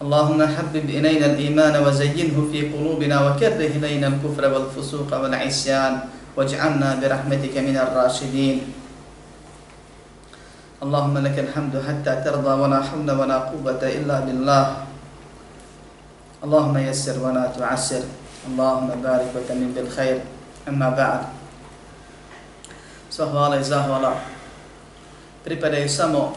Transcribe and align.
اللهم 0.00 0.40
حبب 0.40 0.86
إلينا 0.88 1.26
الإيمان 1.36 1.76
وزينه 1.84 2.32
في 2.48 2.72
قلوبنا 2.72 3.16
وكره 3.20 3.60
إلينا 3.76 4.06
الكفر 4.08 4.44
والفسوق 4.48 5.10
والعصيان 5.12 5.92
واجعلنا 6.36 6.88
برحمتك 7.04 7.54
من 7.60 7.76
الراشدين. 7.76 8.58
اللهم 10.80 11.14
لك 11.20 11.36
الحمد 11.36 11.74
حتى 11.84 12.12
ترضى 12.24 12.52
ولا 12.64 12.80
حول 12.80 13.08
ولا 13.12 13.38
قوة 13.52 13.82
إلا 13.84 14.16
بالله. 14.24 14.64
اللهم 16.48 16.76
يسر 16.88 17.20
ولا 17.20 17.52
تعسر. 17.52 18.00
اللهم 18.48 18.88
بارك 19.04 19.28
وتمن 19.36 19.76
بالخير. 19.76 20.16
أما 20.64 20.88
بعد. 20.96 21.22
Sva 23.10 23.26
hvala 23.28 23.60
i 23.60 23.64
zahvala 23.66 24.16
pripadaju 25.44 25.88
samo 25.90 26.32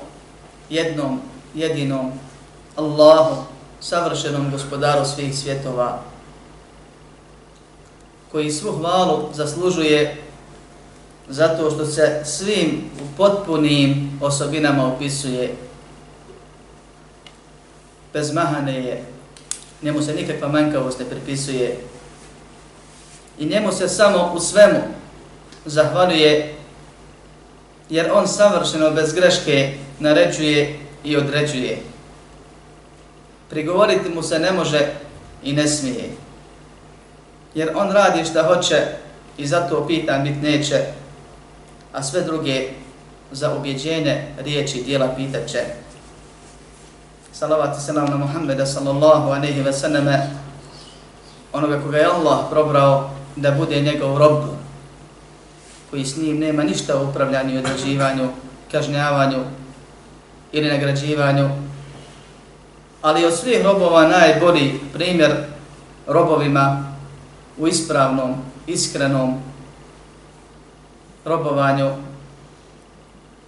jednom, 0.68 1.22
jedinom 1.54 2.18
Allahu, 2.74 3.53
savršenom 3.84 4.52
gospodaru 4.52 5.06
svih 5.06 5.36
svjetova, 5.38 6.02
koji 8.32 8.52
svu 8.52 8.72
hvalu 8.72 9.30
zaslužuje 9.34 10.18
zato 11.30 11.72
što 11.72 11.86
se 11.86 12.22
svim 12.26 12.90
u 13.02 13.18
potpunim 13.18 14.20
osobinama 14.22 14.94
opisuje. 14.94 15.56
Bez 18.14 18.34
mahane 18.34 18.84
je, 18.84 19.04
njemu 19.82 20.02
se 20.02 20.14
nikakva 20.14 20.48
manjkavost 20.48 21.00
ne 21.00 21.06
pripisuje 21.06 21.78
i 23.40 23.46
njemu 23.46 23.72
se 23.72 23.90
samo 23.90 24.32
u 24.36 24.40
svemu 24.40 24.80
zahvaljuje 25.66 26.56
jer 27.90 28.12
on 28.12 28.28
savršeno 28.28 28.92
bez 28.92 29.14
greške 29.14 29.74
naređuje 30.00 30.80
i 31.04 31.18
određuje. 31.18 31.93
Prigovoriti 33.54 34.10
mu 34.10 34.24
se 34.24 34.40
ne 34.40 34.52
može 34.52 34.80
i 35.44 35.54
ne 35.54 35.68
smije. 35.68 36.10
Jer 37.56 37.72
on 37.76 37.92
radi 37.92 38.26
šta 38.26 38.44
hoće 38.44 38.78
i 39.38 39.48
zato 39.48 39.88
pitan 39.88 40.24
bit 40.24 40.42
neće, 40.42 40.86
a 41.94 42.04
sve 42.04 42.22
druge 42.22 42.70
za 43.32 43.56
ubjeđenje 43.56 44.28
riječi 44.38 44.78
i 44.78 44.84
dijela 44.84 45.14
pitat 45.16 45.48
će. 45.48 45.60
Salavat 47.32 47.78
i 47.78 47.82
salam 47.82 48.10
na 48.10 48.18
Muhammeda 48.18 48.66
sallallahu 48.66 49.32
anehi 49.32 49.62
ve 49.62 49.74
sallame, 49.74 50.30
onoga 51.54 51.82
koga 51.82 51.98
je 51.98 52.06
Allah 52.06 52.40
probrao 52.50 53.10
da 53.36 53.52
bude 53.52 53.82
njegov 53.82 54.18
rob, 54.18 54.44
koji 55.90 56.06
s 56.06 56.18
njim 56.18 56.40
nema 56.40 56.64
ništa 56.64 56.98
u 56.98 57.10
upravljanju, 57.10 57.60
određivanju, 57.60 58.30
kažnjavanju 58.72 59.40
ili 60.52 60.70
nagrađivanju, 60.70 61.50
ali 63.04 63.26
od 63.26 63.34
svih 63.36 63.64
robova 63.64 64.08
najbolji 64.08 64.80
primjer 64.94 65.32
robovima 66.08 66.96
u 67.58 67.68
ispravnom, 67.68 68.36
iskrenom 68.68 69.42
robovanju 71.26 71.90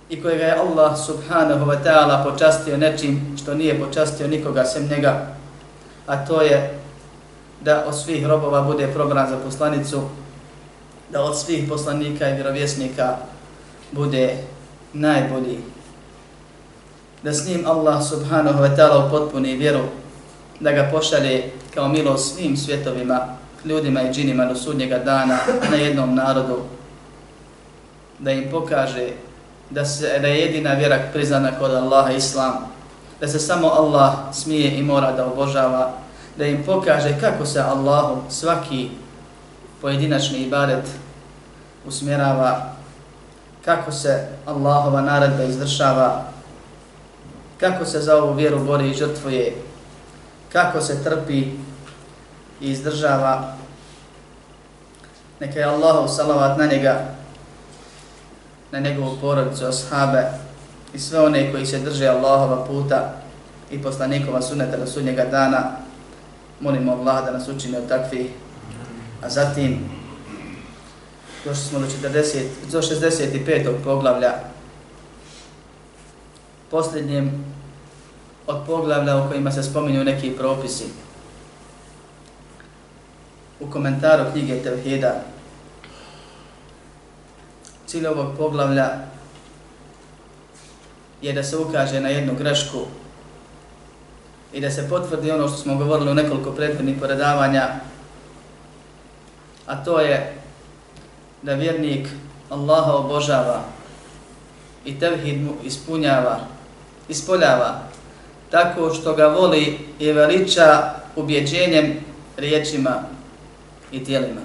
i 0.10 0.22
kojega 0.22 0.44
je 0.44 0.60
Allah 0.60 0.98
subhanahu 1.06 1.66
wa 1.66 1.78
ta'ala 1.84 2.24
počastio 2.24 2.78
nečim 2.78 3.38
što 3.42 3.54
nije 3.54 3.80
počastio 3.80 4.28
nikoga 4.28 4.66
sem 4.66 4.88
njega, 4.88 5.28
a 6.08 6.26
to 6.26 6.42
je 6.42 6.80
da 7.62 7.86
od 7.88 8.00
svih 8.00 8.26
robova 8.26 8.62
bude 8.62 8.88
program 8.88 9.30
za 9.30 9.38
poslanicu, 9.38 10.02
da 11.12 11.22
od 11.22 11.40
svih 11.40 11.70
poslanika 11.70 12.30
i 12.30 12.34
vjerovjesnika 12.34 13.18
bude 13.92 14.38
najbolji 14.94 15.75
da 17.26 17.34
s 17.34 17.48
njim 17.48 17.66
Allah 17.66 18.04
subhanahu 18.10 18.62
wa 18.62 18.76
ta'ala 18.76 19.08
upotpuni 19.08 19.56
vjeru, 19.56 19.82
da 20.60 20.72
ga 20.72 20.90
pošalje 20.92 21.52
kao 21.74 21.88
milo 21.88 22.18
svim 22.18 22.58
svjetovima, 22.58 23.20
ljudima 23.64 24.02
i 24.02 24.14
džinima 24.14 24.46
do 24.46 24.56
sudnjega 24.56 25.00
dana 25.00 25.38
na 25.72 25.78
jednom 25.78 26.16
narodu, 26.16 26.58
da 28.20 28.32
im 28.32 28.52
pokaže 28.52 29.10
da, 29.70 29.86
se, 29.86 30.20
da 30.22 30.28
je 30.28 30.40
jedina 30.40 30.74
vjera 30.74 31.00
priznana 31.14 31.52
kod 31.60 31.72
Allaha 31.72 32.12
Islam, 32.12 32.54
da 33.20 33.28
se 33.28 33.40
samo 33.40 33.68
Allah 33.68 34.14
smije 34.34 34.78
i 34.78 34.84
mora 34.84 35.12
da 35.12 35.26
obožava, 35.26 35.94
da 36.38 36.46
im 36.46 36.64
pokaže 36.66 37.20
kako 37.20 37.46
se 37.46 37.60
Allahu 37.60 38.22
svaki 38.30 38.90
pojedinačni 39.82 40.38
ibadet 40.38 40.86
usmjerava, 41.88 42.74
kako 43.66 43.92
se 43.92 44.28
Allahova 44.46 45.02
naredba 45.02 45.44
izvršava, 45.44 46.35
kako 47.66 47.86
se 47.86 48.00
za 48.00 48.18
ovu 48.18 48.34
vjeru 48.34 48.60
bori 48.60 48.90
i 48.90 48.94
žrtvuje, 48.94 49.56
kako 50.54 50.82
se 50.82 51.04
trpi 51.04 51.40
i 52.62 52.72
izdržava. 52.72 53.54
Neka 55.40 55.60
je 55.60 55.66
Allahu 55.66 56.08
salavat 56.08 56.58
na 56.58 56.66
njega, 56.66 57.06
na 58.72 58.80
njegovu 58.80 59.18
porodicu, 59.22 59.66
ashabe 59.66 60.24
i 60.94 61.00
sve 61.00 61.20
one 61.20 61.52
koji 61.52 61.66
se 61.66 61.80
drže 61.80 62.08
Allahova 62.08 62.66
puta 62.66 63.14
i 63.72 63.82
poslanikova 63.82 64.42
suneta 64.42 64.78
do 64.78 64.88
sudnjega 64.88 65.26
dana. 65.26 65.72
Molimo 66.60 66.92
Allah 66.92 67.26
da 67.26 67.32
nas 67.32 67.48
učine 67.48 67.78
od 67.78 67.88
takvih. 67.90 68.28
A 69.24 69.30
zatim, 69.30 69.90
došli 71.46 71.64
smo 71.64 71.80
do, 71.80 71.86
40, 71.86 72.44
do 72.72 72.82
65. 72.82 73.84
poglavlja 73.84 74.34
posljednjem 76.72 77.55
od 78.48 78.66
poglavlja 78.68 79.18
u 79.18 79.28
kojima 79.30 79.52
se 79.52 79.64
spominju 79.64 80.04
neki 80.04 80.32
propisi. 80.32 80.86
U 83.60 83.70
komentaru 83.70 84.24
knjige 84.32 84.64
Tevhida 84.64 85.14
cilj 87.88 88.08
ovog 88.08 88.38
poglavlja 88.38 88.90
je 91.22 91.34
da 91.34 91.44
se 91.44 91.58
ukaže 91.58 92.00
na 92.00 92.10
jednu 92.10 92.36
grešku 92.36 92.80
i 94.54 94.62
da 94.62 94.72
se 94.72 94.90
potvrdi 94.90 95.32
ono 95.32 95.48
što 95.48 95.58
smo 95.58 95.76
govorili 95.76 96.12
u 96.12 96.14
nekoliko 96.14 96.52
prethodnih 96.52 96.98
predavanja, 97.00 97.70
a 99.66 99.84
to 99.84 100.00
je 100.00 100.38
da 101.42 101.54
vjernik 101.54 102.08
Allaha 102.50 102.94
obožava 102.94 103.62
i 104.86 105.00
tevhid 105.00 105.42
mu 105.42 105.52
ispunjava 105.64 106.40
ispoljava 107.10 107.82
tako 108.52 108.94
što 108.94 109.14
ga 109.14 109.28
voli 109.28 109.80
i 110.00 110.12
veliča 110.12 110.94
ubjeđenjem 111.16 112.00
riječima 112.38 112.96
i 113.92 114.04
tijelima. 114.04 114.42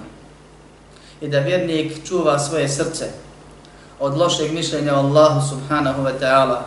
I 1.21 1.27
da 1.27 1.39
vjernik 1.39 2.07
čuva 2.07 2.39
svoje 2.39 2.69
srce 2.69 3.05
od 3.99 4.17
lošeg 4.17 4.51
mišljenja 4.53 4.95
Allahu 4.95 5.49
subhanahu 5.49 6.03
wa 6.03 6.11
ta'ala 6.21 6.57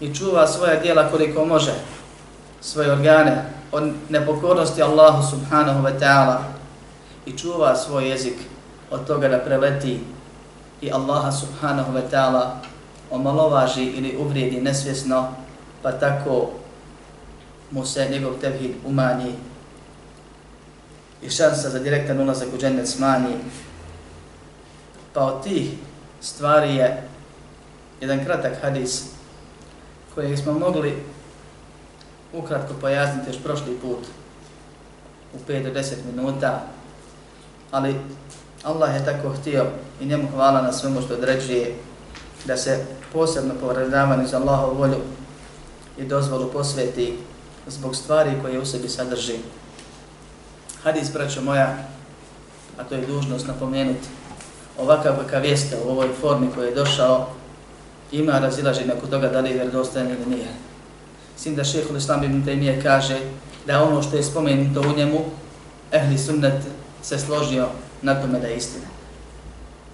i 0.00 0.14
čuva 0.14 0.46
svoje 0.46 0.80
dijela 0.80 1.10
koliko 1.10 1.44
može, 1.44 1.74
svoje 2.60 2.92
organe 2.92 3.44
od 3.72 3.92
nepokornosti 4.08 4.82
Allahu 4.82 5.30
subhanahu 5.30 5.82
wa 5.82 5.98
ta'ala 6.00 6.36
i 7.26 7.38
čuva 7.38 7.76
svoj 7.76 8.08
jezik 8.08 8.36
od 8.90 9.06
toga 9.06 9.28
da 9.28 9.38
preleti 9.38 10.00
i 10.80 10.92
Allaha 10.92 11.32
subhanahu 11.32 11.92
wa 11.92 12.02
ta'ala 12.12 12.46
omalovaži 13.10 13.84
ili 13.84 14.16
uvrijedi 14.16 14.60
nesvjesno, 14.60 15.28
pa 15.86 15.92
tako 15.92 16.50
mu 17.70 17.86
se 17.86 18.08
njegov 18.10 18.32
tevhid 18.40 18.70
umanji 18.86 19.34
i 21.22 21.30
šansa 21.30 21.70
za 21.70 21.78
direktan 21.78 22.20
ulazak 22.20 22.48
u 22.54 22.58
džennet 22.58 22.88
smanji. 22.88 23.36
Pa 25.12 25.20
od 25.24 25.42
tih 25.42 25.70
stvari 26.20 26.74
je 26.74 27.02
jedan 28.00 28.24
kratak 28.24 28.52
hadis 28.62 29.04
koji 30.14 30.36
smo 30.36 30.52
mogli 30.52 31.02
ukratko 32.32 32.74
pojasniti 32.80 33.30
još 33.30 33.42
prošli 33.42 33.78
put 33.82 34.06
u 35.34 35.50
5 35.50 35.62
do 35.62 35.80
10 35.80 35.94
minuta, 36.12 36.62
ali 37.70 38.00
Allah 38.62 38.94
je 38.94 39.04
tako 39.04 39.34
htio 39.40 39.66
i 40.00 40.06
njemu 40.06 40.28
hvala 40.34 40.62
na 40.62 40.72
svemu 40.72 41.02
što 41.02 41.14
određuje 41.14 41.74
da 42.44 42.56
se 42.56 42.84
posebno 43.12 43.54
povredavanje 43.60 44.26
za 44.26 44.36
Allahovu 44.36 44.78
volju 44.78 44.98
i 45.98 46.04
dozvolu 46.04 46.52
posveti 46.52 47.18
zbog 47.66 47.96
stvari 47.96 48.30
koje 48.42 48.60
u 48.60 48.66
sebi 48.66 48.88
sadrži. 48.88 49.38
Hadis, 50.82 51.12
braćo 51.12 51.42
moja, 51.42 51.76
a 52.78 52.84
to 52.84 52.94
je 52.94 53.06
dužnost 53.06 53.46
napomenuti, 53.46 54.08
ovakav 54.78 55.16
kakav 55.16 55.44
jeste 55.44 55.76
u 55.84 55.90
ovoj 55.90 56.08
formi 56.20 56.48
koji 56.54 56.66
je 56.68 56.74
došao, 56.74 57.28
ima 58.12 58.38
razilaženje 58.38 58.92
oko 58.92 59.06
toga 59.06 59.28
da 59.28 59.40
li 59.40 59.48
je 59.48 59.54
vjerodostajan 59.54 60.10
ili 60.10 60.36
nije. 60.36 60.48
Sin 61.36 61.54
da 61.54 61.64
šehhul 61.64 61.96
Islam 61.96 62.24
ibn 62.24 62.44
Taymiye 62.44 62.82
kaže 62.82 63.18
da 63.66 63.82
ono 63.82 64.02
što 64.02 64.16
je 64.16 64.22
spomenuto 64.22 64.80
u 64.80 64.96
njemu, 64.96 65.24
ehli 65.92 66.18
sunnet 66.18 66.62
se 67.02 67.18
složio 67.18 67.68
na 68.02 68.14
tome 68.14 68.40
da 68.40 68.46
je 68.46 68.56
istina. 68.56 68.86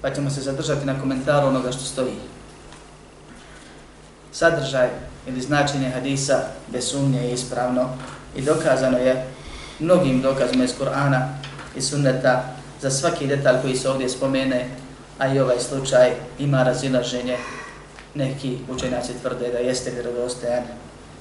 Pa 0.00 0.10
ćemo 0.10 0.30
se 0.30 0.40
zadržati 0.40 0.86
na 0.86 1.00
komentaru 1.00 1.46
onoga 1.46 1.72
što 1.72 1.84
stoji. 1.84 2.14
Sadržaj 4.32 4.88
ili 5.26 5.40
značenje 5.40 5.90
hadisa 5.90 6.40
bez 6.68 6.84
sumnje 6.84 7.20
je 7.20 7.32
ispravno 7.32 7.88
i 8.36 8.42
dokazano 8.42 8.98
je 8.98 9.26
mnogim 9.80 10.22
dokazima 10.22 10.64
iz 10.64 10.74
Kur'ana 10.80 11.28
i 11.76 11.82
sunneta 11.82 12.44
za 12.80 12.90
svaki 12.90 13.26
detalj 13.26 13.62
koji 13.62 13.76
se 13.76 13.90
ovdje 13.90 14.08
spomene, 14.08 14.68
a 15.18 15.28
i 15.28 15.40
ovaj 15.40 15.60
slučaj 15.60 16.12
ima 16.38 16.62
razilaženje. 16.62 17.36
Neki 18.14 18.58
učenjaci 18.68 19.12
tvrde 19.22 19.48
da 19.52 19.58
jeste 19.58 19.90
vjerodostojan, 19.90 20.62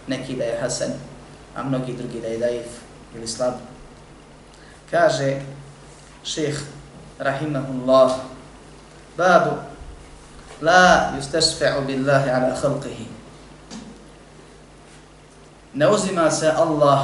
neki 0.07 0.35
da 0.35 0.43
je 0.43 0.57
hasan, 0.61 0.89
a 1.55 1.63
mnogi 1.63 1.93
drugi 1.93 2.21
da 2.21 2.27
je 2.27 2.37
daif 2.37 2.65
ili 3.15 3.27
slab. 3.27 3.53
Kaže 4.91 5.41
šeheh 6.23 6.59
rahimahullah 7.19 8.11
babu 9.17 9.55
la 10.61 11.13
yustashfa'u 11.17 11.85
billahi 11.85 12.29
ala 12.29 12.55
khalqihi 12.61 13.20
ne 15.73 15.89
uzima 15.89 16.31
se 16.31 16.51
Allah 16.57 16.99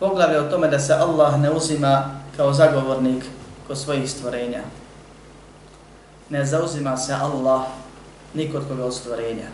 poglavlje 0.00 0.40
o 0.40 0.50
tome 0.50 0.68
da 0.68 0.78
se 0.78 0.94
Allah 0.94 1.40
ne 1.40 1.50
uzima 1.50 2.04
kao 2.36 2.52
zagovornik 2.52 3.24
kod 3.66 3.78
svojih 3.78 4.10
stvorenja. 4.10 4.62
Ne 6.30 6.44
zauzima 6.44 6.96
se 6.96 7.14
Allah 7.14 7.62
nikod 8.34 8.62
koga 8.68 8.84
od 8.84 8.94
stvorenja. 8.94 9.46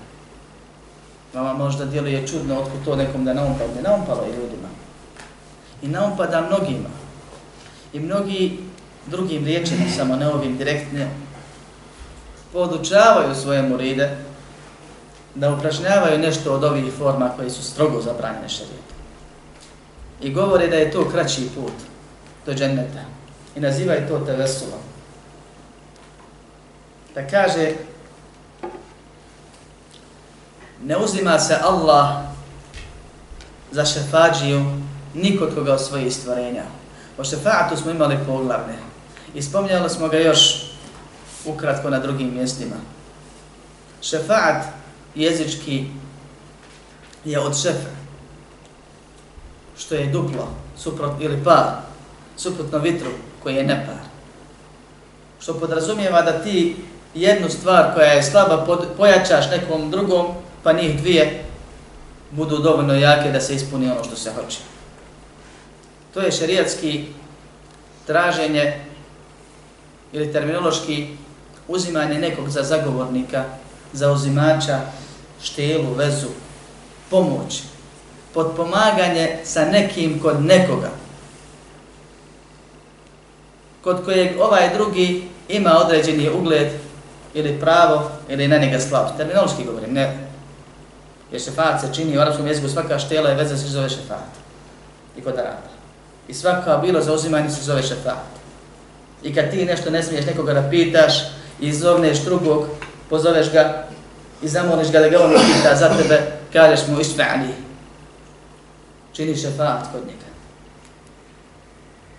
Vama 1.34 1.52
možda 1.52 1.84
djeluje 1.84 2.26
čudno 2.26 2.60
otkud 2.60 2.84
to 2.84 2.96
nekom 2.96 3.24
da 3.24 3.34
naumpadne. 3.34 3.82
Naumpalo 3.82 4.24
i 4.26 4.36
ljudima. 4.36 4.68
I 5.82 5.88
naumpada 5.88 6.40
mnogima. 6.40 6.88
I 7.92 8.00
mnogi 8.00 8.58
drugim 9.06 9.44
riječima, 9.44 9.84
samo 9.96 10.16
ne 10.16 10.28
ovim 10.28 10.56
direktne, 10.56 11.10
podučavaju 12.52 13.34
svoje 13.34 13.62
muride 13.62 14.16
da 15.34 15.54
upražnjavaju 15.54 16.18
nešto 16.18 16.54
od 16.54 16.64
ovih 16.64 16.92
forma 16.98 17.30
koji 17.36 17.50
su 17.50 17.62
strogo 17.62 18.02
zabranjene 18.02 18.48
šarijetom. 18.48 18.96
I 20.20 20.32
govore 20.32 20.68
da 20.68 20.76
je 20.76 20.90
to 20.90 21.08
kraći 21.10 21.48
put 21.54 21.72
do 22.46 22.54
dženneta. 22.54 23.04
I 23.56 23.60
nazivaju 23.60 24.08
to 24.08 24.18
tevesulom. 24.18 24.80
Da 27.14 27.26
kaže, 27.26 27.72
ne 30.84 30.96
uzima 30.96 31.38
se 31.38 31.58
Allah 31.62 32.08
za 33.70 33.84
šefađiju 33.84 34.64
nikod 35.14 35.54
koga 35.54 35.72
od 35.72 35.80
svojih 35.80 36.14
stvorenja. 36.14 36.62
O 37.18 37.24
šefaatu 37.24 37.76
smo 37.76 37.90
imali 37.90 38.18
poglavne. 38.26 38.74
I 39.34 39.42
spomnjali 39.42 39.90
smo 39.90 40.08
ga 40.08 40.18
još 40.18 40.70
ukratko 41.44 41.90
na 41.90 41.98
drugim 41.98 42.34
mjestima. 42.34 42.76
Šefaat 44.02 44.64
jezički 45.14 45.86
je 47.24 47.40
od 47.40 47.62
šefa, 47.62 47.90
što 49.78 49.94
je 49.94 50.06
duplo, 50.06 50.48
suprot, 50.76 51.12
ili 51.20 51.44
par, 51.44 51.66
suprotno 52.36 52.78
vitru 52.78 53.10
koji 53.42 53.54
je 53.54 53.64
nepar. 53.64 53.94
Što 55.40 55.54
podrazumijeva 55.54 56.22
da 56.22 56.42
ti 56.42 56.76
jednu 57.14 57.48
stvar 57.48 57.94
koja 57.94 58.12
je 58.12 58.22
slaba 58.22 58.64
pod, 58.64 58.86
pojačaš 58.96 59.50
nekom 59.50 59.90
drugom, 59.90 60.26
pa 60.62 60.72
njih 60.72 61.00
dvije 61.00 61.44
budu 62.30 62.58
dovoljno 62.58 62.94
jake 62.94 63.30
da 63.30 63.40
se 63.40 63.54
ispuni 63.54 63.90
ono 63.90 64.04
što 64.04 64.16
se 64.16 64.30
hoće. 64.30 64.58
To 66.14 66.20
je 66.20 66.32
šerijatski 66.32 67.04
traženje 68.06 68.80
ili 70.12 70.32
terminološki 70.32 71.08
uzimanje 71.68 72.18
nekog 72.18 72.48
za 72.48 72.62
zagovornika, 72.62 73.44
za 73.92 74.12
uzimača, 74.12 74.80
štelu, 75.42 75.94
vezu, 75.94 76.28
pomoć, 77.10 77.62
podpomaganje 78.34 79.38
sa 79.44 79.64
nekim 79.64 80.20
kod 80.20 80.44
nekoga, 80.44 80.90
kod 83.82 84.04
kojeg 84.04 84.40
ovaj 84.40 84.74
drugi 84.74 85.28
ima 85.48 85.78
određeni 85.84 86.30
ugled 86.30 86.72
ili 87.34 87.60
pravo 87.60 88.10
ili 88.28 88.48
na 88.48 88.58
njega 88.58 88.80
slab. 88.80 89.06
Terminološki 89.16 89.64
govorim, 89.64 89.92
ne. 89.92 90.18
Jer 91.32 91.40
šefat 91.40 91.80
se 91.80 91.94
čini 91.94 92.18
u 92.18 92.20
arabskom 92.20 92.46
jeziku, 92.46 92.68
svaka 92.68 92.98
štela 92.98 93.32
i 93.32 93.34
veza 93.34 93.56
se 93.56 93.66
zove 93.66 93.88
šefat. 93.88 94.28
I 95.16 95.20
kod 95.20 95.38
araba. 95.38 95.72
I 96.28 96.34
svaka 96.34 96.76
bilo 96.76 97.00
za 97.00 97.12
uzimanje 97.12 97.50
se 97.50 97.62
zove 97.62 97.82
šefat. 97.82 98.32
I 99.22 99.34
kad 99.34 99.50
ti 99.50 99.64
nešto 99.64 99.90
ne 99.90 100.02
smiješ 100.02 100.26
nekoga 100.26 100.52
da 100.52 100.70
pitaš 100.70 101.12
i 101.60 101.72
zovneš 101.72 102.18
drugog, 102.18 102.66
pozoveš 103.10 103.52
ga 103.52 103.86
i 104.42 104.48
zamoliš 104.48 104.90
ga 104.90 105.00
da 105.00 105.08
ga 105.08 105.24
on 105.24 105.30
pita 105.30 105.76
za 105.76 105.88
tebe, 105.88 106.20
kažeš 106.52 106.86
mu 106.88 106.98
išfa'ni. 106.98 107.52
Čini 109.12 109.36
šefat 109.36 109.82
kod 109.92 110.00
njega. 110.06 110.32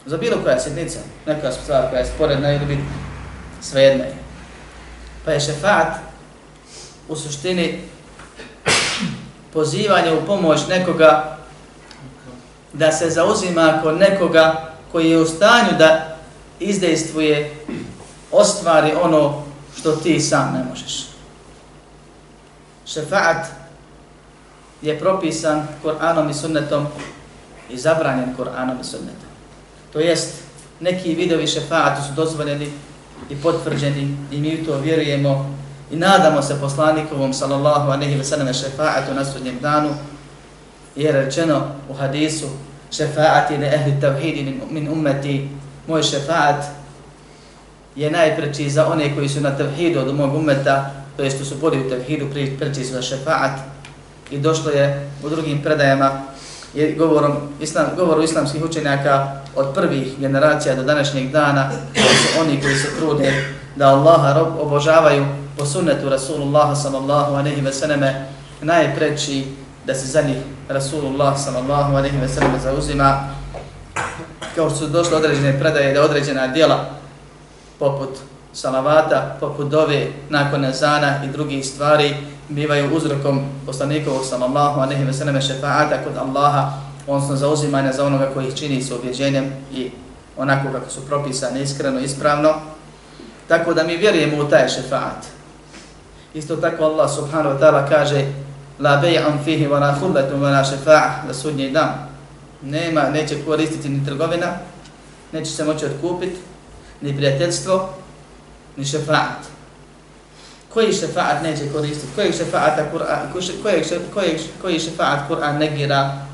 Za 0.06 0.18
bilo 0.18 0.38
koja 0.44 0.60
sjednica, 0.60 1.00
neka 1.26 1.52
stvar 1.52 1.90
koja 1.90 2.00
je 2.00 2.06
sporedna 2.16 2.54
ili 2.54 2.66
biti 2.66 2.84
svejedna 3.62 4.04
je. 4.04 4.16
Pa 5.26 5.32
je 5.32 5.40
šefat 5.40 5.88
u 7.08 7.16
suštini 7.16 7.82
pozivanje 9.54 10.12
u 10.12 10.26
pomoć 10.26 10.68
nekoga 10.70 11.38
da 12.74 12.92
se 12.92 13.10
zauzima 13.10 13.80
kod 13.84 13.98
nekoga 14.00 14.74
koji 14.92 15.10
je 15.10 15.18
u 15.18 15.26
stanju 15.26 15.78
da 15.78 16.18
izdejstvuje, 16.60 17.56
ostvari 18.32 18.92
ono 19.02 19.44
što 19.78 19.92
ti 19.92 20.20
sam 20.20 20.54
ne 20.54 20.70
možeš. 20.70 21.13
Šefaat 22.86 23.46
je 24.82 25.00
propisan 25.00 25.68
Kur'anom 25.84 26.30
i 26.30 26.34
sunnetom 26.34 26.88
i 27.70 27.78
zabranjen 27.78 28.36
Kur'anom 28.38 28.82
i 28.82 28.84
sunnetom. 28.84 29.30
To 29.94 30.00
jest, 30.00 30.44
neki 30.80 31.16
vidovi 31.16 31.48
šefaatu 31.48 32.02
su 32.08 32.14
dozvoljeni 32.16 32.72
i 33.30 33.36
potvrđeni 33.36 34.18
i 34.32 34.38
mi 34.38 34.66
to 34.66 34.78
vjerujemo 34.78 35.56
i 35.92 35.96
nadamo 35.96 36.42
se 36.42 36.62
poslanikovom 36.62 37.34
sallallahu 37.34 37.92
aleyhi 37.92 38.18
ve 38.18 38.24
selleme 38.24 38.54
šefaatu 38.54 39.14
na 39.14 39.26
sudnjem 39.26 39.60
danu. 39.62 39.90
Je 40.96 41.12
rečeno 41.12 41.68
u 41.90 41.94
hadisu 41.94 42.46
šefaati 42.92 43.58
ne 43.58 43.68
ehli 43.76 44.02
tavhidi 44.02 44.62
min 44.70 44.90
ummeti. 44.92 45.50
Moj 45.88 46.04
šefaat 46.04 46.66
je 47.96 48.12
najpreći 48.12 48.70
za 48.70 48.88
one 48.88 49.16
koji 49.16 49.30
su 49.30 49.42
na 49.42 49.58
tavhidu 49.58 50.00
od 50.00 50.16
mog 50.16 50.36
ummeta 50.36 51.03
to 51.18 51.24
jest 51.24 51.50
su 51.50 51.56
bodi 51.56 51.80
u 51.80 51.90
tevhidu 51.90 52.28
preći 52.60 52.84
za 52.84 53.02
šefaat 53.02 53.60
i 54.32 54.38
došlo 54.38 54.72
je 54.72 55.10
u 55.24 55.30
drugim 55.30 55.62
predajama 55.62 56.12
je 56.74 56.96
govorom 56.96 57.32
islam, 57.62 57.86
govoru 57.98 58.24
islamskih 58.24 58.64
učenjaka 58.64 59.42
od 59.56 59.74
prvih 59.74 60.20
generacija 60.20 60.76
do 60.76 60.84
današnjeg 60.84 61.32
dana 61.32 61.72
su 61.96 62.42
oni 62.42 62.62
koji 62.62 62.76
se 62.76 62.88
trude 63.00 63.34
da 63.76 63.88
Allaha 63.88 64.34
rob 64.34 64.48
obožavaju 64.60 65.26
po 65.58 65.66
sunnetu 65.66 66.10
Rasulullah 66.10 66.78
sallallahu 66.82 67.34
aleyhi 67.36 67.64
ve 67.64 67.74
selleme 67.74 68.26
najpreći 68.62 69.46
da 69.86 69.96
se 69.96 70.08
za 70.08 70.22
njih 70.22 70.38
Rasulullah 70.70 71.38
sallallahu 71.38 71.94
aleyhi 71.94 72.22
ve 72.22 72.28
selleme 72.28 72.60
zauzima. 72.64 73.30
Kao 74.56 74.70
što 74.70 74.80
su 74.80 74.88
došle 74.88 75.18
određene 75.18 75.60
predaje 75.60 75.94
da 75.94 76.04
određena 76.04 76.48
djela 76.48 76.90
poput 77.80 78.10
salavata, 78.54 79.38
poput 79.40 79.70
dove, 79.70 80.08
nakon 80.30 80.66
ezana 80.66 81.24
i 81.26 81.28
drugih 81.28 81.66
stvari, 81.66 82.16
bivaju 82.50 82.96
uzrokom 82.96 83.42
poslanikovog 83.66 84.26
sallallahu 84.26 84.80
a 84.80 84.86
nehi 84.86 85.04
veseleme 85.04 85.42
šefaata 85.42 86.04
kod 86.04 86.18
Allaha, 86.18 86.72
odnosno 87.08 87.36
zauzimanja 87.36 87.94
za 87.94 88.06
onoga 88.06 88.30
koji 88.34 88.48
ih 88.48 88.56
čini 88.56 88.82
s 88.82 88.92
objeđenjem 88.92 89.52
i 89.74 89.92
onako 90.38 90.72
kako 90.72 90.90
su 90.90 91.06
propisane 91.06 91.62
iskreno, 91.62 92.00
i 92.00 92.04
ispravno. 92.04 92.54
Tako 93.48 93.74
da 93.74 93.84
mi 93.84 93.98
vjerujemo 93.98 94.44
u 94.44 94.50
taj 94.50 94.70
šefaat. 94.70 95.26
Isto 96.34 96.56
tako 96.56 96.84
Allah 96.84 97.12
subhanahu 97.16 97.56
wa 97.56 97.60
ta'ala 97.60 97.90
kaže 97.90 98.26
La 98.80 99.02
bej'an 99.02 99.44
fihi 99.44 99.68
wa 99.68 99.80
la 99.80 99.96
khulletu 100.00 100.36
wa 100.36 100.52
la 100.52 100.64
šefa'a 100.64 101.28
za 101.28 101.34
sudnji 101.34 101.72
dan. 101.72 101.90
Nema, 102.62 103.10
neće 103.10 103.36
koristiti 103.46 103.90
ni 103.90 104.06
trgovina, 104.06 104.48
neće 105.32 105.52
se 105.52 105.64
moći 105.64 105.86
otkupiti, 105.86 106.38
ni 107.02 107.16
prijateljstvo, 107.16 107.90
ni 108.78 108.86
šefaat. 108.86 109.54
Koji 110.74 110.94
šefaat 110.94 111.44
neće 111.44 111.70
koristiti? 111.74 112.16
Koji 112.16 112.34
šefaat 112.34 112.80
Kur'an, 112.94 113.32
koji, 113.64 113.84
koji, 114.14 114.40
koji 114.62 114.80
šefaat 114.80 115.30
Kur'an 115.30 115.58
negira? 115.58 116.26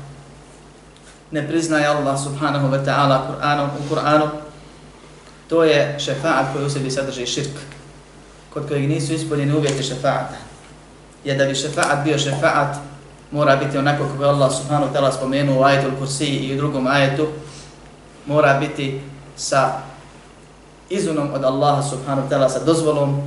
Ne 1.30 1.48
priznaje 1.48 1.86
Allah 1.86 2.22
subhanahu 2.22 2.68
wa 2.68 2.84
ta'ala 2.84 3.26
Kur'anom 3.28 3.68
u 3.78 3.94
Kur'anu. 3.94 4.28
To 5.48 5.64
je 5.64 5.98
šefaat 5.98 6.46
koji 6.52 6.66
u 6.66 6.70
sebi 6.70 6.90
sadrži 6.90 7.26
širk, 7.26 7.56
kod 8.54 8.68
kojeg 8.68 8.88
nisu 8.88 9.12
ispunjeni 9.12 9.56
uvjeti 9.56 9.82
šefaata. 9.82 10.36
Jer 11.24 11.36
da 11.36 11.44
bi 11.44 11.54
šefaat 11.54 12.04
bio 12.04 12.18
šefaat, 12.18 12.76
mora 13.30 13.56
biti 13.56 13.78
onako 13.78 14.04
kako 14.04 14.22
je 14.22 14.28
Allah 14.28 14.52
subhanahu 14.52 14.92
wa 14.92 14.96
ta'ala 14.96 15.16
spomenuo 15.16 15.60
u 15.60 15.64
ajetu 15.64 15.90
kursi 15.98 16.26
i 16.26 16.54
u 16.54 16.56
drugom 16.56 16.86
ajetu, 16.86 17.28
mora 18.26 18.54
biti 18.54 19.00
sa 19.36 19.89
izunom 20.90 21.28
od 21.34 21.44
Allaha 21.44 21.82
subhanahu 21.82 22.28
wa 22.28 22.30
ta'ala, 22.30 22.48
sa 22.48 22.64
dozvolom, 22.64 23.22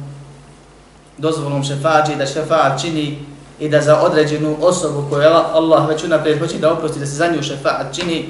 dozvolom 1.18 1.64
šefađi, 1.64 2.16
da 2.16 2.26
šefaat 2.26 2.82
čini 2.82 3.20
i 3.60 3.70
da 3.70 3.82
za 3.82 4.00
određenu 4.00 4.58
osobu 4.62 5.06
koju 5.10 5.28
Allah 5.28 5.90
već 5.90 6.04
unaprijed 6.04 6.40
hoće 6.40 6.58
da 6.58 6.74
oprosti, 6.74 7.00
da 7.00 7.06
se 7.06 7.16
za 7.16 7.28
nju 7.28 7.44
šefaat 7.44 7.96
čini 7.96 8.30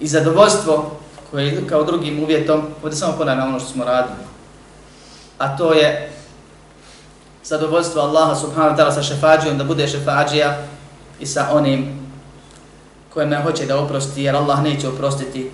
i 0.00 0.06
zadovoljstvo 0.06 0.90
koje 1.30 1.46
je 1.46 1.66
kao 1.66 1.84
drugim 1.84 2.22
uvjetom, 2.22 2.62
ovdje 2.82 2.96
samo 2.96 3.16
ponavljamo 3.18 3.48
ono 3.48 3.60
što 3.60 3.68
smo 3.68 3.84
radili. 3.84 4.18
A 5.38 5.56
to 5.56 5.72
je 5.72 6.10
zadovoljstvo 7.44 8.02
Allaha 8.02 8.34
subhanahu 8.34 8.76
wa 8.76 8.78
ta'ala 8.78 8.94
sa 8.94 9.02
šefađijom, 9.02 9.58
da 9.58 9.64
bude 9.64 9.88
šefađija 9.88 10.58
i 11.20 11.26
sa 11.26 11.48
onim 11.52 12.04
kojima 13.14 13.36
ne 13.36 13.42
hoće 13.42 13.66
da 13.66 13.78
oprosti, 13.78 14.22
jer 14.22 14.36
Allah 14.36 14.62
neće 14.62 14.88
oprostiti 14.88 15.50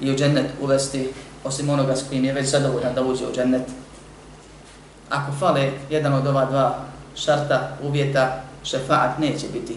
i 0.00 0.10
u 0.10 0.16
džennet 0.16 0.46
uvesti 0.60 1.12
osim 1.44 1.70
onoga 1.70 1.96
s 1.96 2.08
kojim 2.08 2.24
je 2.24 2.32
već 2.32 2.50
zadovoljan 2.50 2.94
da 2.94 3.02
uđe 3.02 3.26
u 3.26 3.34
džennet. 3.34 3.62
Ako 5.10 5.32
fale 5.32 5.72
jedan 5.90 6.12
od 6.12 6.26
ova 6.26 6.44
dva 6.44 6.78
šarta, 7.16 7.76
uvjeta, 7.82 8.42
šefaat 8.64 9.18
neće 9.18 9.46
biti 9.52 9.76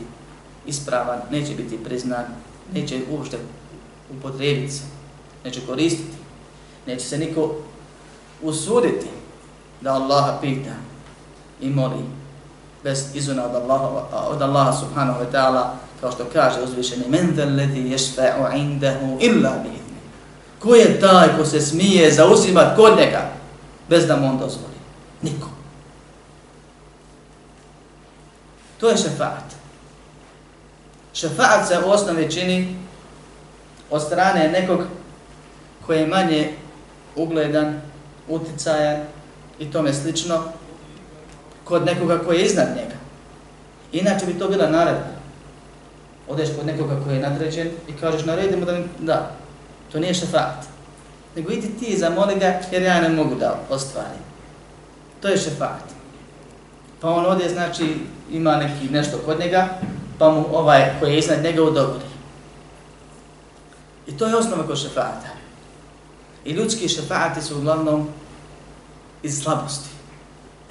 ispravan, 0.65 1.19
neće 1.31 1.55
biti 1.55 1.83
priznan, 1.83 2.25
neće 2.73 2.99
uopšte 3.11 3.37
upotrebiti 4.17 4.71
se, 4.71 4.83
neće 5.45 5.61
koristiti, 5.67 6.17
neće 6.87 7.05
se 7.05 7.17
niko 7.17 7.55
usuditi 8.41 9.07
da 9.81 9.93
Allaha 9.93 10.37
pita 10.41 10.73
i 11.61 11.69
moli 11.69 12.03
bez 12.83 13.15
izuna 13.15 13.45
od 13.45 13.55
Allaha, 13.55 13.87
od 14.29 14.41
Allaha 14.41 14.73
subhanahu 14.73 15.19
wa 15.19 15.31
ta'ala 15.31 15.63
kao 16.01 16.11
što 16.11 16.25
kaže 16.33 16.61
uzvišeni 16.61 17.03
men 17.09 17.35
dhe 17.35 17.45
ledi 17.45 17.89
ješfa'u 17.89 18.57
indahu 18.57 19.17
illa 19.19 19.51
bih 19.63 19.86
Ko 20.59 20.75
je 20.75 20.99
taj 20.99 21.37
ko 21.37 21.45
se 21.45 21.61
smije 21.61 22.11
zauzimat 22.11 22.75
kod 22.75 22.97
njega 22.97 23.29
bez 23.89 24.07
da 24.07 24.15
mu 24.15 24.27
on 24.27 24.37
dozvoli? 24.37 24.77
Niko. 25.21 25.47
To 28.79 28.89
je 28.89 28.97
šefaat. 28.97 29.55
Šefaat 31.13 31.67
se 31.67 31.79
u 31.85 31.89
osnovi 31.89 32.31
čini 32.31 32.75
od 33.89 34.01
strane 34.01 34.49
nekog 34.49 34.79
koji 35.85 35.99
je 35.99 36.07
manje 36.07 36.53
ugledan, 37.15 37.81
uticajan 38.27 39.01
i 39.59 39.71
tome 39.71 39.93
slično 39.93 40.43
kod 41.63 41.85
nekoga 41.85 42.19
koji 42.19 42.37
je 42.37 42.45
iznad 42.45 42.67
njega. 42.67 42.95
Inače 43.91 44.25
bi 44.25 44.39
to 44.39 44.47
bila 44.47 44.69
naredba. 44.69 45.17
Odeš 46.27 46.49
kod 46.57 46.65
nekoga 46.65 46.99
koji 47.05 47.15
je 47.15 47.21
nadređen 47.21 47.67
i 47.87 47.93
kažeš 47.93 48.25
naredimo 48.25 48.65
da, 48.65 48.77
da 48.99 49.31
To 49.91 49.99
nije 49.99 50.13
šefaat. 50.13 50.65
Nego 51.35 51.51
idi 51.51 51.69
ti 51.79 51.97
zamoli 51.97 52.35
ga 52.39 52.59
jer 52.71 52.81
ja 52.81 53.01
ne 53.01 53.09
mogu 53.09 53.35
da 53.35 53.59
ostvarim. 53.69 54.21
To 55.21 55.27
je 55.27 55.37
šefaat. 55.37 55.83
Pa 57.01 57.09
on 57.09 57.25
ode, 57.25 57.49
znači 57.49 57.95
ima 58.31 58.55
neki 58.55 58.89
nešto 58.89 59.17
kod 59.25 59.39
njega, 59.39 59.67
pa 60.19 60.31
mu 60.31 60.45
ovaj 60.51 60.93
koji 60.99 61.11
je 61.11 61.19
iznad 61.19 61.43
njega 61.43 61.63
udobri. 61.63 62.05
I 64.07 64.17
to 64.17 64.27
je 64.27 64.35
osnova 64.35 64.67
kod 64.67 64.81
šefaata. 64.81 65.27
I 66.45 66.51
ljudski 66.51 66.89
šefaati 66.89 67.41
su 67.41 67.57
uglavnom 67.57 68.09
iz 69.23 69.41
slabosti, 69.41 69.89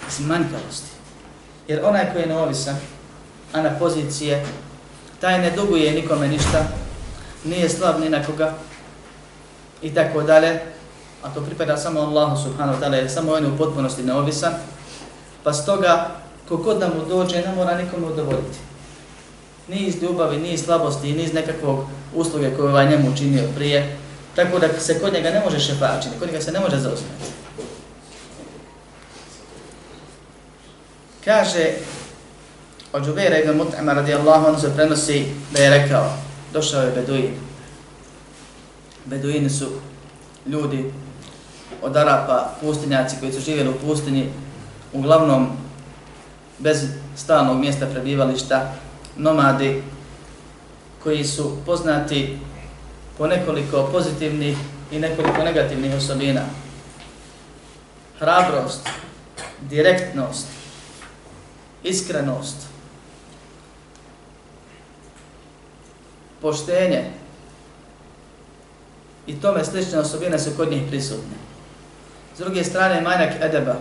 iz 0.09 0.21
manjkavosti. 0.27 0.91
Jer 1.69 1.85
onaj 1.85 2.13
koji 2.13 2.23
je 2.23 2.29
neovisan, 2.29 2.77
a 3.53 3.63
na 3.63 3.79
pozicije, 3.79 4.47
taj 5.21 5.39
ne 5.39 5.51
duguje 5.51 5.93
nikome 5.93 6.29
ništa, 6.29 6.65
nije 7.45 7.69
slab 7.69 8.01
ni 8.01 8.09
na 8.09 8.25
koga, 8.25 8.55
i 9.83 9.95
tako 9.95 10.23
dalje, 10.23 10.61
a 11.23 11.35
to 11.35 11.41
pripada 11.41 11.77
samo 11.77 12.01
Allahu 12.01 12.43
subhanahu 12.43 12.79
wa 12.79 12.81
ta'ala, 12.81 12.95
jer 12.95 13.11
samo 13.11 13.33
on 13.33 13.45
je 13.45 13.51
u 13.51 13.59
potpunosti 13.59 14.03
neovisan, 14.03 14.55
pa 15.43 15.53
stoga, 15.53 16.11
kogod 16.49 16.79
da 16.79 16.89
mu 16.89 17.05
dođe, 17.09 17.43
ne 17.43 17.55
mora 17.55 17.79
nikome 17.79 18.07
udovoljiti. 18.07 18.59
Ni 19.69 19.77
iz 19.77 20.03
ljubavi, 20.03 20.37
ni 20.37 20.53
iz 20.53 20.65
slabosti, 20.65 21.13
ni 21.13 21.23
iz 21.23 21.33
nekakvog 21.33 21.85
usluge 22.15 22.51
koje 22.57 22.69
ovaj 22.69 22.91
njemu 22.91 23.11
učinio 23.11 23.43
prije, 23.57 23.97
tako 24.37 24.59
da 24.59 24.69
se 24.81 25.01
kod 25.01 25.13
njega 25.13 25.31
ne 25.31 25.41
može 25.45 25.61
šefačiti, 25.61 26.19
kod 26.19 26.29
njega 26.29 26.41
se 26.41 26.53
ne 26.53 26.61
može 26.61 26.77
zauzmeti. 26.77 27.25
Kaže, 31.25 31.71
od 32.93 33.05
Džubeira 33.05 33.39
ibn 33.39 33.61
Mut'ama 33.61 33.95
radijallahu 33.95 34.47
anhu 34.47 34.61
se 34.61 34.75
prenosi 34.77 35.25
da 35.53 35.63
je 35.63 35.71
rekao, 35.71 36.13
došao 36.53 36.83
je 36.83 36.91
Beduin, 36.91 37.46
Beduini 39.07 39.51
su 39.51 39.67
ljudi 40.47 40.93
od 41.83 41.97
Arapa, 41.97 42.51
pustinjaci 42.61 43.17
koji 43.21 43.33
su 43.33 43.41
živjeli 43.41 43.71
u 43.71 43.87
pustinji, 43.87 44.31
uglavnom 44.93 45.49
bez 46.59 46.87
stalnog 47.17 47.59
mjesta 47.59 47.87
prebivališta, 47.87 48.73
nomadi 49.17 49.83
koji 51.03 51.25
su 51.25 51.57
poznati 51.67 52.39
po 53.19 53.27
nekoliko 53.27 53.89
pozitivnih 53.93 54.57
i 54.93 54.99
nekoliko 54.99 55.43
negativnih 55.45 55.95
osobina. 55.95 56.41
Hrabrost, 58.19 58.89
direktnost, 59.61 60.47
iskrenost, 61.83 62.57
poštenje, 66.41 67.05
i 69.27 69.41
tome 69.41 69.65
slične 69.65 69.99
osobine 69.99 70.39
su 70.39 70.51
kod 70.57 70.71
njih 70.71 70.83
prisutne. 70.89 71.37
S 72.37 72.39
druge 72.39 72.65
strane, 72.65 73.01
manjak 73.01 73.33
edeba, 73.41 73.75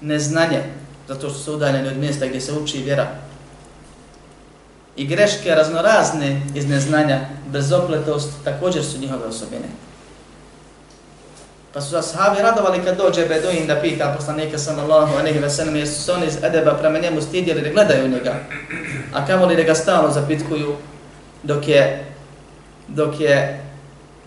neznanje, 0.00 0.62
zato 1.08 1.30
što 1.30 1.38
su 1.38 1.54
udaljeni 1.54 1.88
od 1.88 1.96
mjesta 1.96 2.26
gdje 2.26 2.40
se 2.40 2.52
uči 2.52 2.78
vjera, 2.78 3.06
i 4.96 5.06
greške 5.06 5.54
raznorazne 5.54 6.42
iz 6.54 6.68
neznanja, 6.68 7.20
bezopletost, 7.46 8.30
također 8.44 8.84
su 8.84 8.98
njihove 8.98 9.24
osobine. 9.24 9.68
Pa 11.72 11.80
su 11.80 11.96
ashabi 11.96 12.42
radovali 12.42 12.84
kad 12.84 12.96
dođe 12.96 13.26
Beduin 13.26 13.66
da 13.66 13.80
pita 13.80 14.14
poslanika 14.16 14.58
sallallahu 14.58 15.16
alaihi 15.18 15.40
wa 15.40 15.48
sallam, 15.48 15.76
jesu 15.76 16.02
se 16.02 16.12
oni 16.12 16.26
iz 16.26 16.36
edeba 16.42 16.74
prema 16.74 16.98
njemu 16.98 17.20
stidjeli 17.20 17.62
da 17.62 17.68
gledaju 17.68 18.08
njega, 18.08 18.34
a 19.14 19.26
kamo 19.26 19.46
li 19.46 19.56
da 19.56 19.62
ga 19.62 19.74
stalno 19.74 20.10
zapitkuju 20.12 20.76
dok 21.42 21.68
je, 21.68 22.04
dok 22.88 23.20
je 23.20 23.65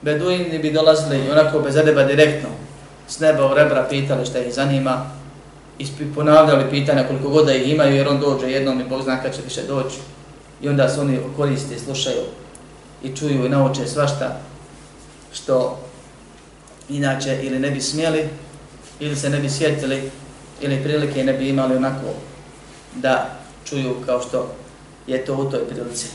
Beduini 0.02 0.60
bi 0.60 0.72
dolazili 0.72 1.32
onako 1.32 1.60
bez 1.60 1.76
edeba 1.76 2.04
direktno 2.04 2.50
s 3.08 3.20
neba 3.20 3.52
u 3.52 3.54
rebra 3.54 3.88
pitali 3.90 4.26
šta 4.26 4.40
ih 4.40 4.54
zanima 4.54 5.06
i 5.80 5.86
ponavljali 6.16 6.70
pitanja 6.70 7.08
koliko 7.08 7.30
god 7.30 7.46
da 7.46 7.54
ih 7.54 7.74
imaju 7.74 7.96
jer 7.96 8.08
on 8.08 8.20
dođe 8.20 8.52
jednom 8.52 8.82
i 8.82 8.84
Bog 8.84 9.02
zna 9.02 9.22
kad 9.22 9.36
će 9.36 9.42
više 9.42 9.62
doći 9.68 9.98
i 10.62 10.70
onda 10.70 10.90
se 10.90 11.02
oni 11.02 11.20
koriste 11.38 11.76
i 11.76 11.80
slušaju 11.80 12.22
i 13.04 13.16
čuju 13.16 13.46
i 13.46 13.50
nauče 13.50 13.88
svašta 13.88 14.40
što 15.34 15.80
inače 16.90 17.40
ili 17.44 17.60
ne 17.60 17.72
bi 17.72 17.82
smjeli 17.82 18.30
ili 19.00 19.16
se 19.16 19.30
ne 19.30 19.40
bi 19.40 19.50
sjetili 19.50 20.12
ili 20.62 20.84
prilike 20.84 21.24
ne 21.24 21.34
bi 21.34 21.50
imali 21.50 21.76
onako 21.76 22.08
da 22.96 23.40
čuju 23.66 23.96
kao 24.06 24.22
što 24.22 24.52
je 25.08 25.26
to 25.26 25.36
u 25.36 25.52
toj 25.52 25.68
prilici. 25.70 26.08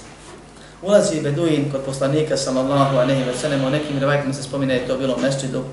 Ulazi 0.85 1.21
Beduin 1.21 1.71
kod 1.73 1.81
poslanika 1.87 2.37
sallallahu 2.37 2.99
alejhi 2.99 3.25
ve 3.25 3.37
sellem, 3.37 3.65
u 3.65 3.71
nekim 3.71 3.99
rivajtima 3.99 4.35
se 4.35 4.43
spomine 4.43 4.87
to 4.87 4.99
bilo 4.99 5.15
u 5.15 5.21
mesdžidu. 5.21 5.65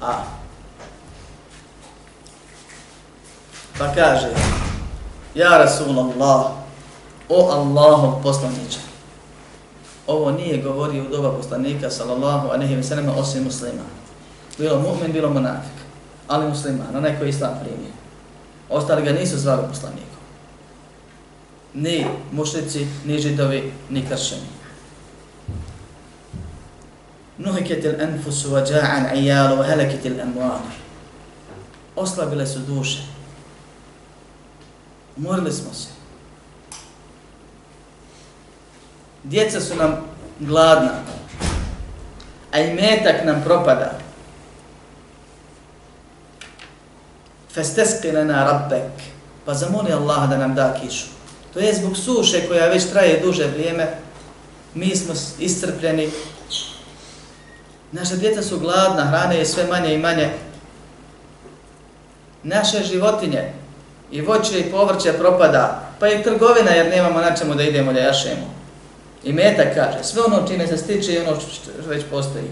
A 0.00 0.24
pa 3.78 3.94
kaže: 3.94 4.28
Ja 5.34 5.58
Rasulullah, 5.58 6.50
o 7.28 7.50
Allahov 7.50 8.22
poslanice. 8.22 8.90
ovo 10.10 10.30
nije 10.30 10.62
govorio 10.62 11.04
u 11.04 11.08
doba 11.08 11.30
poslanika 11.36 11.90
sallallahu 11.90 12.48
alejhi 12.48 12.76
ve 12.76 12.82
sellem 12.82 13.08
osim 13.18 13.44
muslima. 13.44 13.82
Bilo 14.58 14.80
mu'min, 14.80 15.12
bilo 15.12 15.30
munafik, 15.30 15.78
ali 16.28 16.48
musliman, 16.48 16.96
onaj 16.96 17.18
koji 17.18 17.28
islam 17.28 17.54
primio. 17.62 17.92
Ostali 18.70 19.02
ga 19.02 19.12
nisu 19.12 19.38
zvali 19.38 19.62
poslanikom. 19.68 20.09
Ni 21.74 22.06
mušnici, 22.32 22.86
ni 23.04 23.18
židovi, 23.18 23.72
ni 23.90 24.06
kršeni. 24.08 24.46
Nuhiket 27.38 27.84
il 27.84 28.00
enfusu 28.00 28.52
wa 28.52 28.60
ja'an 28.60 29.16
ijalu 29.16 29.56
wa 29.56 29.64
heleket 29.64 30.04
il 30.04 30.20
emuanu. 30.20 30.70
Oslabile 31.96 32.46
su 32.46 32.58
duše. 32.58 33.02
Umorili 35.16 35.52
smo 35.52 35.74
se. 35.74 35.88
Djeca 39.24 39.60
su 39.60 39.76
nam 39.76 39.96
gladna, 40.40 40.92
a 42.52 42.58
i 42.60 42.74
metak 42.74 43.24
nam 43.24 43.42
propada. 43.44 43.98
Festeski 47.54 48.12
lana 48.12 48.44
rabbek, 48.44 48.92
pa 49.44 49.54
zamoli 49.54 49.92
Allaha 49.92 50.26
da 50.26 50.36
nam 50.36 50.54
da 50.54 50.74
kišu. 50.80 51.19
To 51.54 51.60
je 51.60 51.74
zbog 51.74 51.96
suše 51.96 52.48
koja 52.48 52.68
već 52.68 52.84
traje 52.84 53.20
duže 53.24 53.46
vrijeme, 53.46 53.86
mi 54.74 54.96
smo 54.96 55.14
iscrpljeni, 55.38 56.10
naša 57.92 58.16
djeca 58.16 58.42
su 58.42 58.58
gladna, 58.58 59.04
hrane 59.04 59.38
je 59.38 59.46
sve 59.46 59.66
manje 59.66 59.94
i 59.94 59.98
manje, 59.98 60.30
naše 62.42 62.82
životinje 62.84 63.52
i 64.10 64.20
voće 64.20 64.60
i 64.60 64.70
povrće 64.70 65.12
propada, 65.12 65.90
pa 65.98 66.08
i 66.08 66.22
trgovina 66.22 66.70
jer 66.70 66.90
nemamo 66.90 67.20
na 67.20 67.36
čemu 67.36 67.54
da 67.54 67.62
idemo 67.62 67.92
da 67.92 68.00
jašemo. 68.00 68.54
I 69.24 69.32
meta 69.32 69.62
kaže, 69.74 70.04
sve 70.04 70.22
ono 70.22 70.48
čime 70.48 70.66
se 70.66 70.76
stiče 70.76 71.12
i 71.12 71.18
ono 71.18 71.40
što 71.40 71.88
već 71.88 72.04
postoji. 72.10 72.50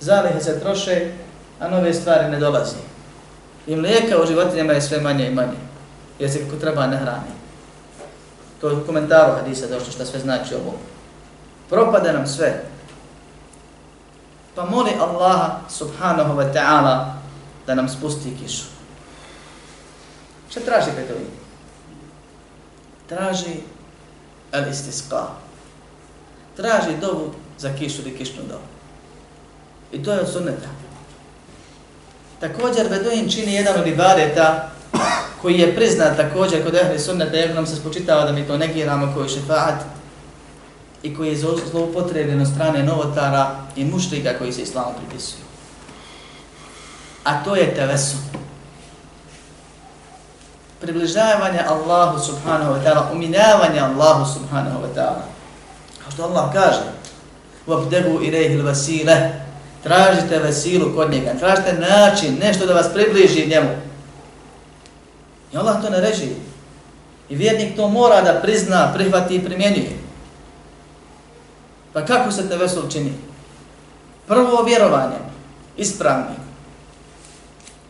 Zalihe 0.00 0.40
se 0.40 0.60
troše, 0.60 1.12
a 1.60 1.68
nove 1.68 1.94
stvari 1.94 2.30
ne 2.30 2.38
dolazi. 2.38 2.76
I 3.66 3.76
mlijeka 3.76 4.22
u 4.22 4.26
životinjama 4.26 4.72
je 4.72 4.82
sve 4.82 5.00
manje 5.00 5.26
i 5.26 5.34
manje, 5.34 5.58
jer 6.18 6.30
se 6.30 6.44
kako 6.44 6.56
treba 6.56 6.86
ne. 6.86 7.37
To 8.60 8.68
je 8.68 8.76
u 8.76 8.86
komentaru 8.86 9.32
hadisa 9.32 9.66
došlo 9.66 9.92
što 9.92 10.04
sve 10.04 10.20
znači 10.20 10.54
ovo. 10.54 10.74
Propada 11.70 12.12
nam 12.12 12.26
sve. 12.26 12.64
Pa 14.54 14.64
moli 14.64 14.90
Allaha 15.00 15.60
subhanahu 15.68 16.34
wa 16.34 16.52
ta'ala 16.54 17.12
da 17.66 17.74
nam 17.74 17.88
spusti 17.88 18.36
kišu. 18.42 18.64
Šta 20.50 20.60
traži 20.60 20.90
kaj 20.94 21.08
to 21.08 21.14
Traži 23.08 23.60
al-istisqa 24.52 25.24
traži 26.58 26.96
dovu 27.00 27.32
za 27.58 27.70
kišu 27.78 28.02
ili 28.02 28.18
kišnu 28.18 28.42
dovu. 28.48 28.66
I 29.92 30.02
to 30.02 30.12
je 30.12 30.20
od 30.20 30.32
sunneta. 30.32 30.68
Također 32.40 32.88
Beduin 32.88 33.30
čini 33.30 33.54
jedan 33.54 33.80
od 33.80 33.86
ibadeta 33.86 34.70
koji 35.41 35.59
je 35.59 35.75
priznat 35.75 36.17
također 36.17 36.63
kod 36.63 36.75
ehli 36.75 36.99
sunneta, 36.99 37.37
jer 37.37 37.55
nam 37.55 37.67
se 37.67 37.75
spočitava 37.75 38.25
da 38.25 38.31
mi 38.31 38.47
to 38.47 38.57
negiramo 38.57 39.11
koji 39.13 39.25
je 39.25 39.29
šefaat 39.29 39.83
i 41.03 41.15
koji 41.15 41.29
je 41.29 41.43
zloupotrebljen 41.71 42.41
od 42.41 42.47
strane 42.47 42.83
novotara 42.83 43.55
i 43.75 43.85
mušlika 43.85 44.37
koji 44.37 44.53
se 44.53 44.61
islamu 44.61 44.93
pripisuju. 44.97 45.43
A 47.23 47.43
to 47.43 47.55
je 47.55 47.75
tevesu. 47.75 48.17
Približavanje 50.81 51.59
Allahu 51.67 52.19
subhanahu 52.19 52.73
wa 52.73 52.83
ta'ala, 52.83 53.11
uminjavanje 53.13 53.79
Allahu 53.79 54.33
subhanahu 54.33 54.79
wa 54.83 54.95
ta'ala. 54.95 55.23
Kao 56.03 56.11
što 56.11 56.23
Allah 56.23 56.53
kaže, 56.53 56.83
وَبْدَبُوا 57.67 58.19
إِلَيْهِ 58.19 58.59
الْوَسِيلَ 58.59 59.29
Tražite 59.83 60.39
vesilu 60.39 60.95
kod 60.95 61.11
njega, 61.11 61.33
tražite 61.39 61.73
način, 61.73 62.37
nešto 62.39 62.65
da 62.65 62.73
vas 62.73 62.93
približi 62.93 63.47
njemu. 63.47 63.69
I 65.52 65.56
Allah 65.56 65.82
to 65.82 65.90
ne 65.90 66.00
reži. 66.00 66.28
I 67.28 67.36
vjernik 67.36 67.76
to 67.76 67.88
mora 67.88 68.20
da 68.20 68.40
prizna, 68.42 68.92
prihvati 68.94 69.36
i 69.36 69.44
primjenjuje. 69.44 69.96
Pa 71.92 72.04
kako 72.04 72.32
se 72.32 72.48
te 72.48 72.56
vesul 72.56 72.90
čini? 72.90 73.12
Prvo 74.26 74.62
vjerovanjem, 74.62 75.22
ispravnim. 75.76 76.36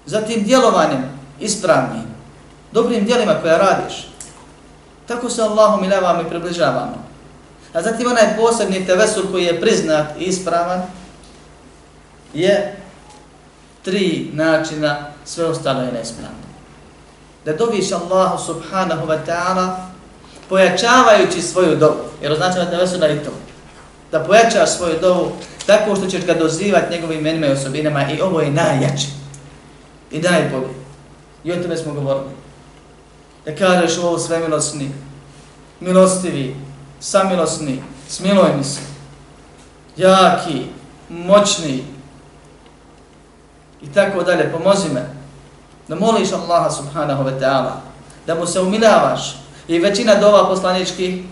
Zatim 0.06 0.42
djelovanjem, 0.42 1.04
ispravnim. 1.40 2.04
Dobrim 2.72 3.04
djelima 3.04 3.34
koja 3.42 3.58
radiš. 3.58 4.08
Tako 5.06 5.30
se 5.30 5.42
Allahom 5.42 5.84
i 5.84 5.88
mi 5.88 6.30
približavamo. 6.30 7.08
A 7.72 7.82
zatim 7.82 8.10
onaj 8.10 8.36
posebni 8.36 8.86
tevesul 8.86 9.24
koji 9.30 9.44
je 9.44 9.60
priznat 9.60 10.06
i 10.18 10.24
ispravan 10.24 10.82
je 12.34 12.76
tri 13.82 14.30
načina, 14.32 14.96
sve 15.24 15.44
ostalo 15.44 15.82
je 15.82 15.92
neispravno. 15.92 16.47
Da 17.48 17.54
doviš 17.54 17.92
Allahu 17.92 18.44
subhanahu 18.44 19.06
wa 19.06 19.18
ta'ala 19.26 19.76
pojačavajući 20.48 21.42
svoju 21.42 21.76
dovu, 21.76 21.96
jer 22.22 22.32
označava 22.32 22.64
tevesul 22.64 22.98
da 22.98 23.08
i 23.08 23.18
to. 23.18 23.30
Da 24.12 24.20
pojačaš 24.20 24.76
svoju 24.76 24.98
dovu 25.00 25.32
tako 25.66 25.96
što 25.96 26.06
ćeš 26.06 26.26
ga 26.26 26.34
dozivati 26.34 26.92
njegovim 26.94 27.18
imenima 27.18 27.46
i 27.46 27.52
osobinama 27.52 28.10
i 28.10 28.20
ovo 28.20 28.40
je 28.40 28.50
najjače 28.50 29.06
i 30.10 30.18
najbolje. 30.18 30.68
I 31.44 31.52
o 31.52 31.62
tome 31.62 31.76
smo 31.76 31.92
govorili. 31.92 32.30
Da 33.44 33.54
kažeš 33.54 33.98
ovo 33.98 34.18
sve 34.18 34.38
milosni, 34.38 34.90
milostivi, 35.80 36.56
samilosni, 37.00 37.82
smiluj 38.08 38.56
mi 38.56 38.64
se, 38.64 38.80
jaki, 39.96 40.64
moćni 41.08 41.84
i 43.82 43.92
tako 43.94 44.22
dalje, 44.22 44.52
pomozi 44.52 44.88
me 44.88 45.17
da 45.88 45.94
moliš 45.94 46.32
Allaha 46.32 46.70
subhanahu 46.70 47.24
wa 47.24 47.40
ta'ala, 47.40 47.72
da 48.26 48.34
mu 48.34 48.46
se 48.46 48.60
umilavaš 48.60 49.36
i 49.68 49.78
većina 49.78 50.14
dova 50.14 50.48
poslaničkih 50.48 51.24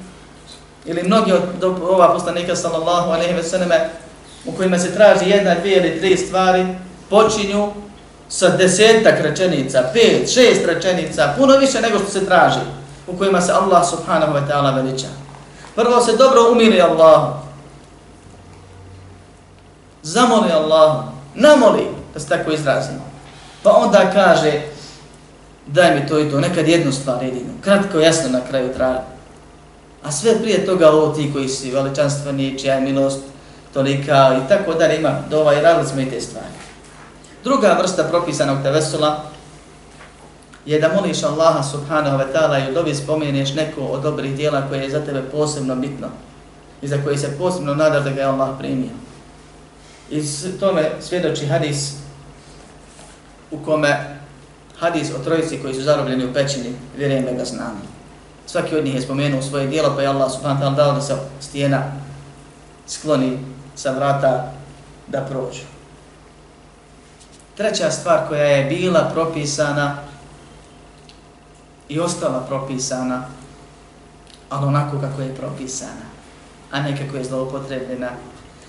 ili 0.85 1.03
mnogi 1.03 1.33
od 1.33 1.65
ova 1.83 2.13
poslanika 2.15 2.57
sallallahu 2.57 3.11
alaihi 3.11 3.35
wa 3.35 3.43
sallam 3.43 3.71
u 4.47 4.53
kojima 4.53 4.79
se 4.79 4.95
traži 4.95 5.31
jedna, 5.31 5.55
dvije 5.55 5.77
ili 5.77 6.01
tri 6.01 6.17
stvari 6.17 6.67
počinju 7.11 7.73
sa 8.29 8.49
desetak 8.49 9.21
rečenica, 9.21 9.91
pet, 9.93 10.33
šest 10.33 10.67
rečenica, 10.67 11.35
puno 11.39 11.57
više 11.57 11.81
nego 11.81 11.99
što 11.99 12.11
se 12.11 12.27
traži 12.27 12.61
u 13.07 13.19
kojima 13.19 13.41
se 13.41 13.53
Allah 13.53 13.89
subhanahu 13.91 14.33
wa 14.33 14.49
ta'ala 14.49 14.75
veliča. 14.75 15.07
Prvo 15.75 16.01
se 16.01 16.17
dobro 16.17 16.51
umiri 16.53 16.81
Allah. 16.81 17.35
Zamoli 20.03 20.53
Allahu. 20.53 21.03
Namoli, 21.35 21.87
da 22.15 22.21
se 22.21 22.29
tako 22.29 22.51
izrazimo. 22.53 23.16
Pa 23.67 23.73
onda 23.73 24.11
kaže, 24.15 24.63
daj 25.67 25.95
mi 25.95 26.07
to 26.07 26.19
i 26.19 26.31
to, 26.31 26.41
nekad 26.41 26.69
jednu 26.69 26.93
stvar 26.93 27.23
jedinu. 27.23 27.53
Kratko, 27.61 27.99
jasno 27.99 28.31
na 28.31 28.41
kraju 28.49 28.75
traži. 28.75 28.99
A 30.03 30.13
sve 30.13 30.39
prije 30.43 30.67
toga 30.67 30.91
ovo 30.91 31.15
ti 31.15 31.31
koji 31.33 31.49
si 31.49 31.71
veličanstveni, 31.71 32.59
čija 32.59 32.75
je 32.75 32.81
milost 32.81 33.21
tolika 33.75 34.41
i 34.45 34.49
tako 34.49 34.75
dalje 34.75 34.97
ima 34.97 35.23
dova 35.31 35.55
i 35.55 35.61
radili 35.61 35.89
smo 35.89 36.01
i 36.01 36.11
te 36.11 36.21
stvari. 36.21 36.47
Druga 37.45 37.79
vrsta 37.81 38.05
propisanog 38.05 38.63
tevesula 38.63 39.25
je 40.67 40.81
da 40.81 40.93
moliš 40.93 41.23
Allaha 41.23 41.63
subhanahu 41.63 42.19
wa 42.19 42.27
ta'ala 42.35 42.67
i 42.67 42.71
u 42.71 42.75
dobi 42.75 42.95
spomeneš 42.95 43.55
neko 43.55 43.81
od 43.81 44.03
dobrih 44.03 44.37
dijela 44.37 44.69
koje 44.69 44.83
je 44.83 44.91
za 44.91 45.05
tebe 45.05 45.23
posebno 45.33 45.77
bitno 45.77 46.09
i 46.83 46.89
za 46.89 46.99
koje 47.05 47.19
se 47.19 47.39
posebno 47.39 47.75
nadaš 47.75 48.05
da 48.05 48.11
ga 48.11 48.21
je 48.21 48.27
Allah 48.27 48.49
primio. 48.59 48.95
I 50.11 50.23
tome 50.61 50.91
svjedoči 51.01 51.47
hadis 51.47 52.06
u 53.51 53.59
kome 53.65 54.19
hadis 54.79 55.11
o 55.11 55.25
trojici 55.25 55.59
koji 55.63 55.75
su 55.75 55.83
zarobljeni 55.83 56.25
u 56.25 56.33
pećini, 56.33 56.73
vjerujem 56.97 57.25
da 57.25 57.33
ga 57.33 57.45
znam. 57.45 57.83
Svaki 58.47 58.77
od 58.77 58.85
njih 58.85 58.95
je 58.95 59.03
spomenuo 59.03 59.43
svoje 59.43 59.67
dijelo, 59.67 59.93
pa 59.97 60.03
je 60.03 60.09
Allah 60.09 60.33
subhanahu 60.33 60.63
ta'ala 60.63 60.77
dao 60.77 60.93
da 60.93 61.01
se 61.01 61.17
stijena 61.41 61.83
skloni 62.87 63.39
sa 63.75 63.91
vrata 63.91 64.53
da 65.07 65.21
prođu. 65.21 65.63
Treća 67.57 67.91
stvar 67.91 68.29
koja 68.29 68.43
je 68.43 68.65
bila 68.65 69.11
propisana 69.15 69.97
i 71.89 72.01
ostala 72.01 72.41
propisana, 72.41 73.25
ali 74.51 74.67
onako 74.67 75.01
kako 75.01 75.23
je 75.23 75.35
propisana, 75.35 76.07
a 76.71 76.81
ne 76.81 76.97
kako 76.97 77.17
je 77.17 77.25
zloupotrebljena, 77.25 78.11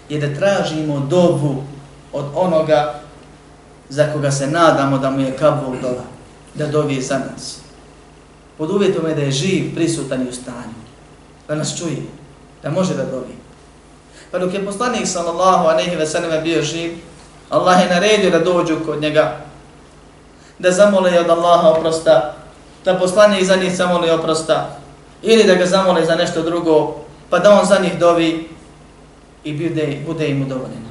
je 0.10 0.20
da 0.20 0.40
tražimo 0.40 1.00
dovu 1.00 1.64
od 2.14 2.26
onoga 2.36 3.07
za 3.90 4.14
koga 4.14 4.32
se 4.32 4.48
nadamo 4.48 4.98
da 4.98 5.10
mu 5.10 5.20
je 5.20 5.38
kabul 5.38 5.76
dola, 5.82 6.04
da 6.54 6.68
dovi 6.68 7.02
za 7.02 7.20
nas. 7.20 7.60
Pod 8.58 8.72
uvjetom 8.72 9.08
je 9.08 9.16
da 9.16 9.22
je 9.22 9.32
živ, 9.32 9.76
prisutan 9.76 10.22
i 10.22 10.30
u 10.30 10.34
stanju, 10.34 10.78
da 11.48 11.56
nas 11.56 11.78
čuje, 11.78 12.04
da 12.64 12.70
može 12.70 12.94
da 12.94 13.06
dovi. 13.06 13.36
Pa 14.32 14.40
dok 14.40 14.54
je 14.54 14.66
poslanik 14.66 15.08
sallallahu 15.08 15.68
aleyhi 15.68 15.98
ve 15.98 16.06
sallam 16.06 16.44
bio 16.44 16.62
živ, 16.62 16.92
Allah 17.50 17.82
je 17.82 17.90
naredio 17.90 18.32
da 18.32 18.40
dođu 18.40 18.76
kod 18.86 19.02
njega, 19.02 19.38
da 20.60 20.72
zamole 20.72 21.20
od 21.20 21.30
Allaha 21.30 21.70
oprosta, 21.70 22.36
da 22.86 23.00
poslanik 23.00 23.46
za 23.46 23.56
njih 23.56 23.76
zamoli 23.76 24.10
oprosta 24.10 24.78
ili 25.22 25.44
da 25.44 25.56
ga 25.56 25.66
zamole 25.66 26.06
za 26.06 26.16
nešto 26.16 26.42
drugo, 26.42 26.96
pa 27.30 27.40
da 27.40 27.60
on 27.60 27.66
za 27.66 27.80
njih 27.80 28.00
dovi 28.00 28.50
i 29.44 29.54
bude, 29.54 30.02
bude 30.08 30.28
im 30.28 30.42
udovoljeno. 30.42 30.87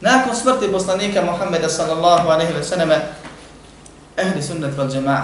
Nakon 0.00 0.36
smrti 0.36 0.72
poslanika 0.72 1.22
Muhammeda 1.22 1.68
sallallahu 1.68 2.28
alaihi 2.28 2.52
wa 2.52 2.62
sallam, 2.62 2.90
ehli 4.16 4.42
sunnet 4.42 4.76
val 4.76 4.88
džema'a, 4.88 5.22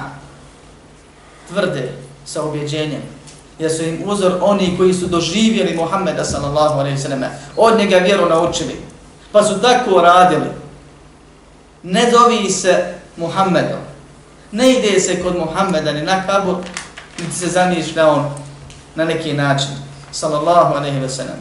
tvrde 1.48 1.92
sa 2.24 2.42
objeđenjem, 2.42 3.02
jer 3.58 3.70
su 3.70 3.82
im 3.82 4.02
uzor 4.04 4.38
oni 4.40 4.74
koji 4.76 4.94
su 4.94 5.06
doživjeli 5.06 5.76
Muhammeda 5.76 6.24
sallallahu 6.24 6.80
alaihi 6.80 6.96
wa 6.96 7.02
sallam, 7.02 7.22
od 7.56 7.78
njega 7.78 7.96
vjeru 7.96 8.28
naučili, 8.28 8.80
pa 9.32 9.42
su 9.42 9.60
tako 9.60 10.00
radili. 10.00 10.50
Ne 11.82 12.10
dovi 12.10 12.50
se 12.50 12.94
Muhammedom, 13.16 13.80
ne 14.52 14.72
ide 14.72 15.00
se 15.00 15.22
kod 15.22 15.36
Muhammeda 15.36 15.92
ni 15.92 16.02
na 16.02 16.26
kabur, 16.26 16.56
niti 17.18 17.32
se 17.32 17.46
zamišlja 17.46 18.08
on 18.08 18.30
na 18.94 19.04
neki 19.04 19.32
način, 19.32 19.70
sallallahu 20.12 20.74
alaihi 20.74 21.00
wa 21.00 21.08
sallam, 21.08 21.38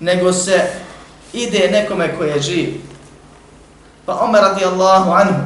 nego 0.00 0.32
se 0.32 0.70
ide 1.36 1.68
nekome 1.72 2.16
koji 2.16 2.28
je 2.30 2.42
živ. 2.42 2.74
Pa 4.06 4.14
Omer 4.20 4.42
radijallahu 4.42 5.10
anhu, 5.10 5.40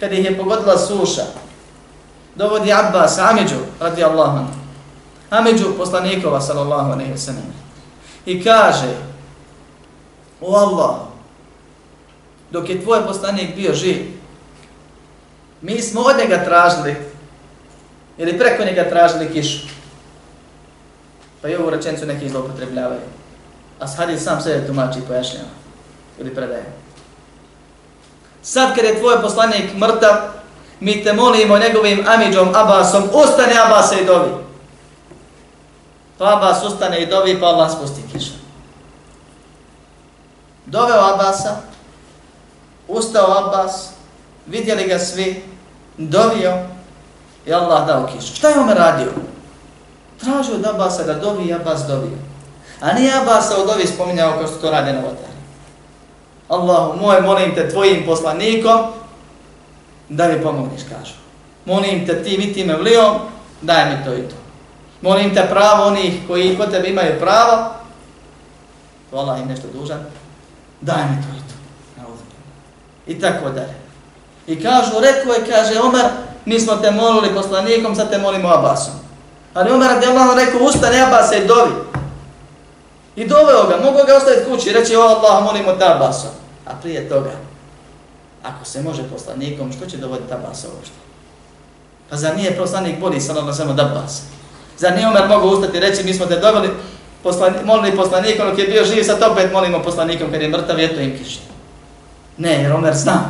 kada 0.00 0.14
ih 0.14 0.24
je 0.24 0.38
pogodila 0.38 0.78
suša, 0.78 1.22
dovodi 2.34 2.72
Abbas, 2.72 3.18
Amidžu 3.18 3.58
radijallahu 3.80 4.38
anhu, 4.38 4.54
Amidžu 5.30 5.76
poslanikova, 5.76 6.40
sallallahu 6.40 6.92
alaihi 6.92 7.18
sallam, 7.18 7.54
i 8.26 8.44
kaže, 8.44 8.96
o 10.40 10.56
Allah, 10.56 10.96
dok 12.50 12.68
je 12.68 12.82
tvoj 12.82 13.06
poslanik 13.06 13.56
bio 13.56 13.74
živ, 13.74 13.96
mi 15.62 15.82
smo 15.82 16.00
od 16.00 16.16
njega 16.18 16.44
tražili, 16.44 16.96
ili 18.18 18.38
preko 18.38 18.64
njega 18.64 18.88
tražili 18.88 19.32
kišu. 19.32 19.66
Pa 21.42 21.48
i 21.48 21.56
ovu 21.56 21.70
rečencu 21.70 22.06
neki 22.06 22.28
zlopotrebljavaju. 22.28 23.19
A 23.80 23.86
hadis 23.96 24.24
sam 24.24 24.40
sebe 24.40 24.66
tumači 24.66 24.98
i 24.98 25.02
pojašnjava. 25.02 25.48
Ili 26.18 26.34
predaje. 26.34 26.72
Sad 28.42 28.74
kad 28.74 28.84
je 28.84 28.98
tvoj 28.98 29.22
poslanik 29.22 29.74
mrtav, 29.74 30.16
mi 30.80 31.04
te 31.04 31.12
molimo 31.12 31.58
njegovim 31.58 32.04
amidžom 32.08 32.48
Abasom, 32.54 33.02
ustane 33.12 33.54
Abasa 33.66 34.00
i 34.00 34.04
dovi. 34.04 34.30
Pa 36.18 36.36
Abbas 36.36 36.64
ustane 36.64 37.02
i 37.02 37.06
dovi, 37.06 37.40
pa 37.40 37.46
Allah 37.46 37.72
spusti 37.72 38.02
kiša. 38.12 38.32
Doveo 40.66 41.00
Abasa, 41.14 41.56
ustao 42.88 43.38
Abbas, 43.38 43.88
vidjeli 44.46 44.88
ga 44.88 44.98
svi, 44.98 45.44
dovio 45.96 46.58
i 47.46 47.52
Allah 47.52 47.86
dao 47.86 48.06
kišu. 48.06 48.34
Šta 48.36 48.48
je 48.48 48.58
on 48.58 48.68
radio? 48.68 49.12
Tražio 50.20 50.54
od 50.54 50.66
Abasa 50.66 51.02
da 51.02 51.14
dovi 51.14 51.44
i 51.44 51.54
Abbas 51.54 51.80
dovio. 51.88 52.29
A 52.80 52.92
nije 52.92 53.12
Abasa 53.14 53.56
od 53.62 53.68
ovih 53.68 53.88
spominjao 53.88 54.38
kao 54.38 54.46
što 54.46 54.56
to 54.56 54.70
rade 54.70 54.92
novotari. 54.92 55.30
Allahu 56.48 57.00
moj, 57.00 57.20
molim 57.20 57.54
te 57.54 57.68
tvojim 57.68 58.02
poslanikom 58.06 58.80
da 60.08 60.28
mi 60.28 60.42
pomogniš, 60.42 60.82
kažu. 60.82 61.14
Molim 61.64 62.06
te 62.06 62.22
ti 62.22 62.34
i 62.34 62.52
time 62.52 62.76
vlijom, 62.76 63.16
daj 63.60 63.84
mi 63.84 64.04
to 64.04 64.14
i 64.14 64.22
to. 64.22 64.36
Molim 65.02 65.34
te 65.34 65.46
pravo 65.50 65.86
onih 65.86 66.14
koji 66.26 66.56
kod 66.56 66.70
tebe 66.70 66.88
imaju 66.88 67.20
pravo, 67.20 67.70
to 69.10 69.16
Allah 69.16 69.40
im 69.40 69.48
nešto 69.48 69.68
dužan, 69.74 70.04
daj 70.80 71.02
mi 71.02 71.22
to 71.22 71.28
i 71.36 71.40
to. 71.40 71.54
I 73.06 73.20
tako 73.20 73.50
dalje. 73.50 73.74
I 74.46 74.62
kažu, 74.62 74.90
rekao 75.00 75.32
je, 75.32 75.50
kaže 75.50 75.80
Omer, 75.80 76.04
mi 76.44 76.60
smo 76.60 76.76
te 76.76 76.90
molili 76.90 77.34
poslanikom, 77.34 77.96
sad 77.96 78.10
te 78.10 78.18
molimo 78.18 78.48
Abbasom. 78.48 78.94
Ali 79.54 79.72
Omer 79.72 79.88
radi 79.88 80.06
Allah 80.06 80.36
rekao, 80.36 80.60
ustane 80.60 81.00
Abasa 81.00 81.36
i 81.36 81.46
dovi. 81.46 81.89
I 83.20 83.26
doveo 83.26 83.68
ga, 83.68 83.76
mogu 83.84 83.98
ga 84.06 84.16
ostaviti 84.16 84.50
kući 84.50 84.68
i 84.68 84.72
reći, 84.72 84.96
o 84.96 85.00
Allah, 85.00 85.44
molim 85.44 85.68
od 85.68 85.82
Abasa. 85.82 86.28
A 86.66 86.70
prije 86.82 87.08
toga, 87.08 87.30
ako 88.42 88.64
se 88.64 88.82
može 88.82 89.02
poslanikom, 89.12 89.72
što 89.72 89.86
će 89.86 89.96
dovoditi 89.96 90.32
Abasa 90.32 90.68
uopšte? 90.76 90.94
Pa 92.10 92.16
za 92.16 92.32
nije 92.32 92.56
poslanik 92.56 93.00
bolji, 93.00 93.20
sallallahu 93.20 93.50
da 93.50 93.54
samo 93.54 93.72
Abasa? 93.72 94.22
Zar 94.78 94.90
Za 94.90 94.96
nije 94.96 95.08
Omer 95.08 95.28
mogu 95.28 95.48
ustati 95.48 95.76
i 95.76 95.80
reći, 95.80 96.04
mi 96.04 96.14
smo 96.14 96.26
te 96.26 96.36
doveli, 96.36 96.70
poslani, 97.22 97.56
molili 97.64 97.96
poslanikom, 97.96 98.48
dok 98.48 98.58
je 98.58 98.66
bio 98.68 98.84
živ, 98.84 99.02
sad 99.02 99.22
opet 99.22 99.52
molimo 99.52 99.82
poslanikom, 99.82 100.30
kad 100.30 100.42
je 100.42 100.48
mrtav, 100.48 100.80
eto 100.80 101.00
im 101.00 101.18
kiše. 101.18 101.40
Ne, 102.36 102.62
jer 102.62 102.72
Omer 102.72 102.94
zna, 102.94 103.20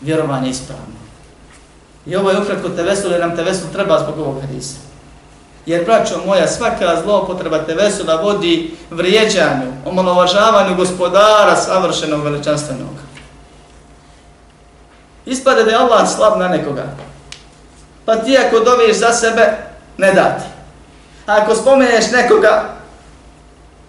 vjerovanje 0.00 0.50
ispravno. 0.50 0.98
I 2.06 2.16
ovo 2.16 2.30
je 2.30 2.40
ukratko 2.40 2.68
tevesul, 2.68 3.10
jer 3.10 3.20
nam 3.20 3.36
tevesul 3.36 3.68
treba 3.72 3.98
zbog 3.98 4.18
ovog 4.18 4.40
hadisa. 4.40 4.87
Jer, 5.68 5.84
braćo 5.84 6.14
moja, 6.26 6.48
svaka 6.48 7.00
zlopotreba 7.02 7.58
tevesula 7.58 8.14
vodi 8.14 8.76
vrijeđanju, 8.90 9.72
omalovažavanju 9.86 10.76
gospodara 10.76 11.56
savršenog 11.56 12.24
veličanstvenog. 12.24 12.94
Ispade 15.26 15.64
da 15.64 15.70
je 15.70 15.76
Allah 15.76 16.08
slab 16.16 16.38
na 16.38 16.48
nekoga. 16.48 16.84
Pa 18.04 18.16
ti 18.16 18.38
ako 18.38 18.60
doviješ 18.60 18.96
za 18.96 19.12
sebe, 19.12 19.56
ne 19.98 20.12
dati. 20.12 20.44
A 21.26 21.36
ako 21.42 21.54
spomeneš 21.54 22.10
nekoga, 22.12 22.64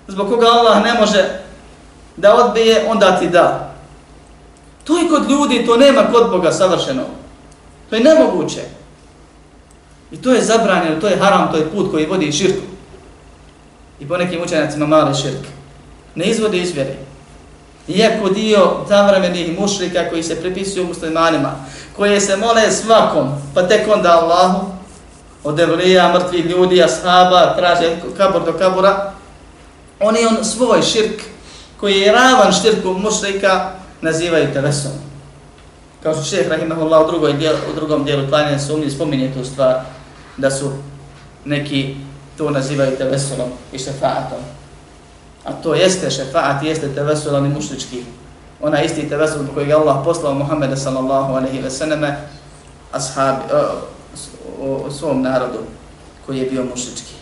zbog 0.08 0.30
koga 0.30 0.48
Allah 0.48 0.84
ne 0.84 0.94
može 0.94 1.40
da 2.18 2.36
odbije, 2.36 2.86
onda 2.90 3.20
ti 3.20 3.30
da. 3.30 3.74
To 4.84 4.98
je 4.98 5.10
kod 5.10 5.30
ljudi, 5.30 5.66
to 5.66 5.78
nema 5.78 6.02
kod 6.12 6.32
Boga 6.32 6.52
savršeno. 6.52 7.04
To 7.90 7.96
je 7.96 8.04
nemoguće. 8.04 8.79
I 10.12 10.18
to 10.18 10.34
je 10.34 10.42
zabranjeno, 10.42 11.02
to 11.02 11.08
je 11.08 11.18
haram, 11.18 11.52
to 11.52 11.58
je 11.58 11.70
put 11.70 11.92
koji 11.92 12.06
vodi 12.06 12.32
širku. 12.32 12.66
I 14.00 14.08
po 14.08 14.18
nekim 14.18 14.42
učenjacima 14.44 14.88
male 14.88 15.16
širke. 15.16 15.50
Ne 16.16 16.26
izvode 16.26 16.58
iz 16.58 16.72
vjere. 16.74 16.96
Iako 17.88 18.30
dio 18.30 18.72
zavremenih 18.88 19.60
mušrika 19.60 20.10
koji 20.10 20.24
se 20.24 20.42
pripisuju 20.42 20.88
muslimanima, 20.88 21.56
koje 21.96 22.22
se 22.22 22.38
mole 22.38 22.72
svakom, 22.72 23.30
pa 23.54 23.68
tek 23.68 23.88
onda 23.96 24.12
Allahu, 24.12 24.66
od 25.44 25.60
evlija, 25.60 26.14
mrtvih 26.14 26.46
ljudi, 26.46 26.84
ashaba, 26.84 27.56
traže 27.58 27.96
kabur 28.18 28.46
do 28.46 28.54
kabura, 28.54 29.14
oni 30.00 30.20
on 30.26 30.46
svoj 30.46 30.82
širk, 30.82 31.22
koji 31.80 32.00
je 32.00 32.12
ravan 32.12 32.54
širku 32.54 32.94
mušrika, 32.94 33.72
nazivaju 34.02 34.54
tevesom. 34.54 34.92
Kao 36.04 36.14
što 36.14 36.24
šeheh 36.24 36.50
Rahimahullah 36.50 37.08
u, 37.08 37.12
drugoj 37.12 37.34
dijel, 37.34 37.56
u 37.72 37.76
drugom 37.76 38.06
dijelu 38.06 38.28
klanjene 38.30 38.60
sumnje 38.60 38.90
spominje 38.90 39.34
tu 39.34 39.46
stvar, 39.46 39.76
da 40.40 40.52
su 40.52 40.72
neki 41.46 41.96
to 42.38 42.50
nazivaju 42.50 42.98
tevesolom 42.98 43.50
i 43.74 43.80
šefaatom. 43.80 44.40
A 45.46 45.54
to 45.54 45.76
jeste 45.76 46.12
šefaat, 46.12 46.64
jeste 46.64 46.96
tevesolom 46.96 47.44
ali 47.44 47.54
mušlički. 47.54 48.04
Ona 48.62 48.82
isti 48.82 49.10
tevesol 49.10 49.42
koji 49.54 49.68
je 49.68 49.74
Allah 49.74 49.98
poslao 50.06 50.34
Muhammeda 50.34 50.76
sallallahu 50.76 51.34
alaihi 51.34 51.62
ve 51.62 51.70
sallame 51.70 52.18
ashabi, 52.92 53.42
o, 54.62 54.86
o, 54.86 54.92
svom 54.92 55.22
narodu 55.22 55.60
koji 56.26 56.38
je 56.38 56.50
bio 56.50 56.64
mušlički. 56.64 57.14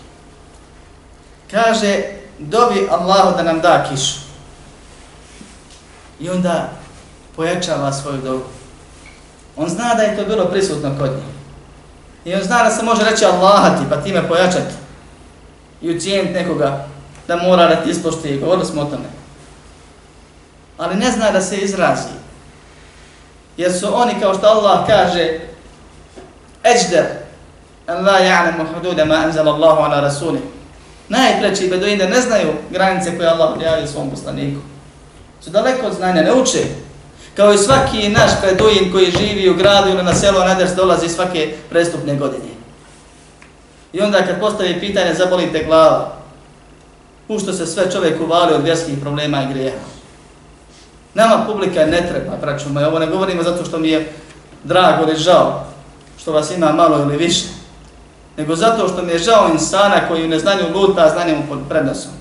Kaže, 1.52 2.04
dobi 2.40 2.88
Allahu 2.92 3.38
da 3.38 3.44
nam 3.44 3.62
da 3.62 3.86
kišu. 3.90 4.20
I 6.20 6.30
onda 6.30 6.70
pojačava 7.36 7.94
svoju 7.94 8.22
dobu. 8.22 8.44
On 9.56 9.70
zna 9.70 9.94
da 9.94 10.04
je 10.04 10.18
to 10.18 10.26
bilo 10.26 10.46
prisutno 10.46 10.96
kod 11.00 11.10
njih. 11.10 11.37
I 12.28 12.36
on 12.36 12.44
zna 12.44 12.64
da 12.64 12.70
se 12.70 12.84
može 12.84 13.04
reći 13.04 13.26
Allahati, 13.26 13.84
pa 13.90 14.02
time 14.02 14.28
pojačati. 14.28 14.74
I 15.82 15.96
ucijeniti 15.96 16.34
nekoga 16.34 16.86
da 17.28 17.36
mora 17.36 17.68
da 17.68 17.76
ti 17.76 17.90
ispoštuje. 17.90 18.38
Govorili 18.38 18.66
smo 18.66 18.82
o 18.82 18.86
tome. 18.86 19.06
Ali 20.78 20.96
ne 20.96 21.12
zna 21.12 21.32
da 21.32 21.42
se 21.42 21.58
izrazi. 21.58 22.08
Jer 23.58 23.74
su 23.74 23.88
oni, 23.94 24.20
kao 24.22 24.34
što 24.34 24.48
Allah 24.48 24.88
kaže, 24.88 25.40
Eđder, 26.64 27.06
en 27.88 28.06
la 28.06 28.20
ja'lamu 28.20 28.66
hududa 28.74 29.06
ma 29.06 29.16
anzala 29.16 29.54
Allahu 29.54 29.82
ala 29.82 30.02
rasuli. 30.02 30.40
Najpreći 31.10 31.68
beduine 31.68 32.10
ne 32.10 32.22
znaju 32.22 32.54
granice 32.72 33.18
koje 33.18 33.30
Allah 33.30 33.52
objavio 33.56 33.88
svom 33.88 34.10
poslaniku. 34.10 34.62
Su 35.42 35.50
daleko 35.50 35.88
od 35.88 35.94
znanja, 35.94 36.22
ne 36.22 36.34
uče. 36.34 36.60
Kao 37.38 37.54
i 37.54 37.58
svaki 37.58 38.10
naš 38.10 38.32
beduin 38.42 38.92
koji 38.92 39.12
živi 39.12 39.50
u 39.50 39.56
gradu 39.56 39.90
ili 39.90 40.04
na 40.04 40.14
selu, 40.14 40.40
naders 40.40 40.72
dolazi 40.72 41.10
svake 41.10 41.54
prestupne 41.70 42.16
godine. 42.16 42.50
I 43.94 44.02
onda 44.02 44.26
kad 44.26 44.40
postavi 44.40 44.80
pitanje, 44.80 45.14
zabolite 45.14 45.64
glava. 45.64 46.14
U 47.28 47.40
što 47.40 47.54
se 47.54 47.66
sve 47.66 47.92
čovjek 47.92 48.22
uvali 48.22 48.54
od 48.54 48.64
vjerskih 48.64 49.00
problema 49.02 49.44
i 49.44 49.54
grijeha. 49.54 49.78
Nama 51.14 51.46
publika 51.48 51.86
ne 51.86 52.08
treba, 52.10 52.38
braću 52.42 52.70
moje. 52.70 52.88
Ovo 52.88 53.00
ne 53.00 53.08
govorimo 53.08 53.44
zato 53.44 53.66
što 53.66 53.80
mi 53.80 53.90
je 53.90 54.12
drago 54.64 55.04
ili 55.04 55.20
žao 55.20 55.66
što 56.18 56.32
vas 56.32 56.52
ima 56.52 56.72
malo 56.72 57.02
ili 57.02 57.18
više. 57.18 57.46
Nego 58.38 58.56
zato 58.56 58.88
što 58.88 59.02
mi 59.02 59.12
je 59.12 59.20
žao 59.20 59.50
insana 59.52 60.08
koji 60.08 60.26
u 60.26 60.30
neznanju 60.30 60.64
luta, 60.74 61.10
znanje 61.10 61.36
mu 61.36 61.44
pod 61.50 61.60
prednosom. 61.70 62.12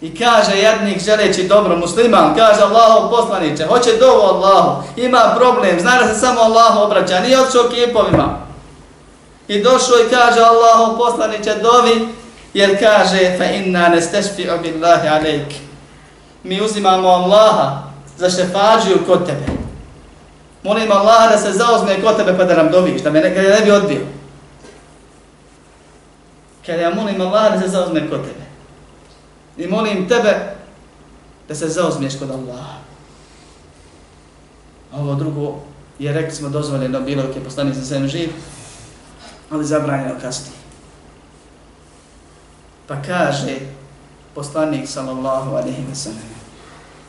I 0.00 0.18
kaže 0.18 0.56
jednik 0.56 1.04
želeći 1.04 1.48
dobro 1.48 1.76
musliman, 1.76 2.34
kaže 2.36 2.62
Allahu 2.62 3.10
poslaniće, 3.10 3.66
hoće 3.66 3.90
dovo 4.00 4.22
Allahu, 4.22 4.82
ima 4.96 5.34
problem, 5.36 5.80
zna 5.80 5.98
da 6.02 6.14
se 6.14 6.20
samo 6.20 6.40
Allahu 6.40 6.80
obraća, 6.80 7.20
nije 7.20 7.40
odšao 7.40 7.70
kipovima. 7.74 8.38
I 9.48 9.62
došao 9.62 9.98
i 10.06 10.10
kaže 10.10 10.40
Allahu 10.40 10.98
poslaniće, 10.98 11.54
dovi 11.54 12.08
Jer 12.54 12.78
kaže, 12.80 13.36
fa 13.38 13.44
inna 13.44 13.88
nestešfi 13.88 14.48
billahi 14.62 15.08
alejk. 15.08 15.52
Mi 16.42 16.60
uzimamo 16.60 17.08
Allaha 17.08 17.82
za 18.16 18.30
šefađiju 18.30 18.98
kod 19.06 19.26
tebe. 19.26 19.46
Molim 20.62 20.92
Allaha 20.92 21.28
da 21.30 21.38
se 21.38 21.52
zauzme 21.52 22.02
kod 22.02 22.16
tebe 22.16 22.38
pa 22.38 22.44
da 22.44 22.56
nam 22.56 22.70
doviš, 22.70 23.02
da 23.02 23.10
me 23.10 23.20
ne, 23.20 23.30
ne 23.30 23.60
bi 23.64 23.70
odbio. 23.70 24.00
Kada 26.66 26.82
ja 26.82 26.94
molim 26.94 27.20
Allaha 27.20 27.48
da 27.48 27.60
se 27.60 27.68
zauzme 27.68 28.10
kod 28.10 28.20
tebe. 28.22 28.47
I 29.58 29.66
molim 29.66 30.08
tebe 30.08 30.56
da 31.48 31.54
se 31.54 31.68
zauzmeš 31.68 32.18
kod 32.18 32.30
Allaha. 32.30 32.78
A 34.92 35.00
ovo 35.00 35.14
drugo 35.14 35.54
je, 35.98 36.12
rekli 36.12 36.34
smo, 36.34 36.48
dozvoljeno 36.48 37.00
bilo 37.00 37.22
je 37.22 37.44
poslanik 37.44 37.74
za 37.74 37.84
svem 37.84 38.08
živ, 38.08 38.30
ali 39.50 39.64
zabranjeno 39.64 40.14
kasnije. 40.20 40.58
Pa 42.86 42.94
kaže 43.06 43.58
poslanik 44.34 44.88
sallallahu 44.88 45.50
alaihi 45.50 45.84
wa 45.90 45.94
sallam, 45.94 46.28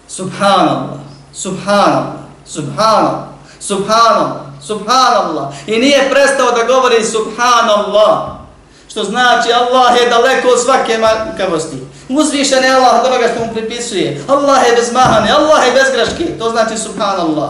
Subhanallah, 0.07 0.99
Subhanallah, 1.33 2.15
Subhanallah, 2.45 3.27
Subhanallah, 3.59 4.49
Subhanallah. 4.62 5.53
I 5.67 5.79
nije 5.79 6.09
prestao 6.09 6.51
da 6.51 6.63
govori 6.63 7.03
Subhanallah. 7.03 8.39
Što 8.88 9.03
znači 9.03 9.53
Allah 9.53 10.01
je 10.01 10.09
daleko 10.09 10.47
od 10.47 10.63
svake 10.63 10.97
manjkavosti. 10.97 11.77
Uzvišen 12.09 12.63
je 12.63 12.73
Allah 12.73 12.99
od 12.99 13.11
onoga 13.11 13.27
što 13.27 13.45
mu 13.45 13.53
pripisuje. 13.53 14.23
Allah 14.27 14.67
je 14.67 14.75
bez 14.75 14.93
mahane, 14.93 15.31
Allah 15.31 15.65
je 15.65 15.71
bez 15.71 15.87
greške. 15.93 16.37
To 16.39 16.49
znači 16.49 16.77
Subhanallah. 16.77 17.49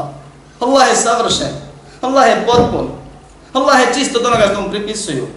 Allah 0.60 0.88
je 0.90 0.96
savršen. 0.96 1.54
Allah 2.02 2.28
je 2.28 2.46
potpun. 2.46 2.90
Allah 3.54 3.80
je 3.80 3.94
čist 3.94 4.16
od 4.16 4.26
onoga 4.26 4.50
što 4.52 4.62
mu 4.62 4.70
pripisuju. 4.70 5.28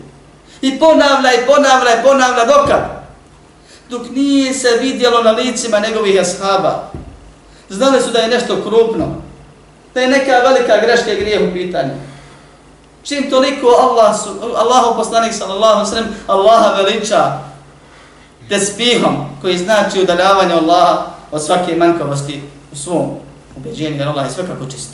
I 0.61 0.79
ponavlja, 0.79 1.33
i 1.33 1.47
ponavlja, 1.47 2.01
i 2.01 2.03
ponavlja, 2.03 2.45
dokad? 2.45 2.81
Dok 3.91 4.11
nije 4.11 4.55
se 4.55 4.69
vidjelo 4.81 5.23
na 5.23 5.31
licima 5.31 5.79
njegovih 5.79 6.21
ashaba. 6.21 6.91
Znali 7.69 8.01
su 8.01 8.11
da 8.11 8.19
je 8.19 8.29
nešto 8.29 8.63
krupno. 8.63 9.07
Da 9.95 10.01
je 10.01 10.09
neka 10.09 10.33
velika 10.33 10.81
greška 10.87 11.13
i 11.13 11.21
grijeh 11.21 11.51
u 11.51 11.53
pitanju. 11.53 11.93
Čim 13.03 13.31
toliko 13.31 13.67
Allah, 13.67 14.17
su, 14.25 14.31
Allahu 14.57 14.97
poslanik 14.97 15.33
sallallahu 15.35 15.87
sallam, 15.87 16.09
Allaha 16.27 16.83
veliča 16.83 17.39
tespihom 18.49 19.17
koji 19.41 19.59
znači 19.59 20.01
udaljavanje 20.03 20.55
Allaha 20.55 21.07
od 21.31 21.45
svake 21.45 21.77
manjkavosti 21.77 22.43
u 22.73 22.77
svom 22.77 23.11
ubeđenju, 23.57 23.97
jer 23.97 24.09
Allah 24.09 24.27
je 24.27 24.33
svakako 24.33 24.67
čist. 24.71 24.91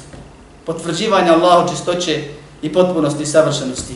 Potvrđivanje 0.67 1.31
Allahu 1.31 1.69
čistoće 1.69 2.25
i 2.63 2.73
potpunosti 2.73 3.23
i 3.23 3.27
savršenosti 3.27 3.95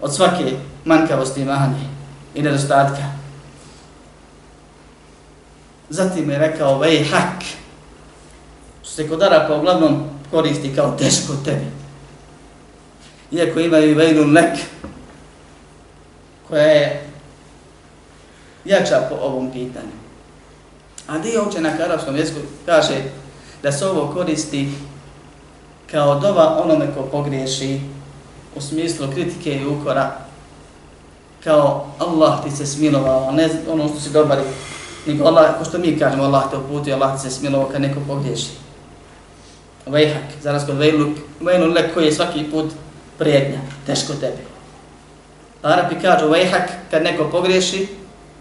od 0.00 0.14
svake 0.14 0.52
manjkavosti 0.84 1.40
i 1.40 1.44
mahanje 1.44 1.88
i 2.34 2.42
nedostatka. 2.42 3.02
Zatim 5.88 6.30
je 6.30 6.38
rekao 6.38 6.78
vej 6.78 7.04
hak, 7.04 7.44
što 8.82 8.90
se 8.90 9.08
kod 9.08 9.22
Arapa 9.22 9.54
uglavnom 9.54 10.04
koristi 10.30 10.74
kao 10.74 10.96
teško 10.98 11.32
tebi 11.44 11.66
iako 13.30 13.60
imaju 13.60 13.96
vejnu 13.96 14.24
nek, 14.24 14.58
koja 16.48 16.62
je 16.62 17.05
jača 18.66 19.06
po 19.10 19.14
ovom 19.22 19.50
pitanju. 19.50 19.96
A 21.06 21.18
dio 21.18 21.48
učenaka 21.48 21.84
arapskom 21.84 22.16
jeziku 22.16 22.40
kaže 22.66 22.94
da 23.62 23.72
se 23.72 23.86
ovo 23.86 24.14
koristi 24.14 24.68
kao 25.90 26.20
dova 26.20 26.62
onome 26.62 26.86
ko 26.94 27.02
pogriješi 27.02 27.80
u 28.56 28.60
smislu 28.60 29.06
kritike 29.14 29.56
i 29.56 29.66
ukora 29.66 30.26
kao 31.44 31.86
Allah 31.98 32.44
ti 32.44 32.50
se 32.50 32.66
smilovao, 32.66 33.32
ne 33.32 33.48
ono 33.70 33.88
što 33.88 34.00
si 34.00 34.10
dobar, 34.10 34.38
nego 35.06 35.24
Allah, 35.24 35.58
ko 35.58 35.64
što 35.64 35.78
mi 35.78 35.98
kažemo, 35.98 36.24
Allah 36.24 36.50
te 36.50 36.56
uputio, 36.56 36.94
Allah 36.94 37.16
ti 37.16 37.22
se 37.22 37.30
smilovao 37.30 37.68
kad 37.68 37.82
neko 37.82 38.00
pogriješi. 38.08 38.50
Vejhak, 39.86 40.22
za 40.42 40.52
razgod 40.52 40.78
vejluk, 40.78 41.16
vejluk 41.40 41.78
koji 41.94 42.04
je 42.04 42.12
svaki 42.12 42.44
put 42.50 42.72
prijednja, 43.18 43.58
teško 43.86 44.12
tebi. 44.12 44.42
Arapi 45.62 45.94
kažu 46.02 46.28
vejhak 46.28 46.70
kad 46.90 47.02
neko 47.02 47.28
pogriješi, 47.30 47.88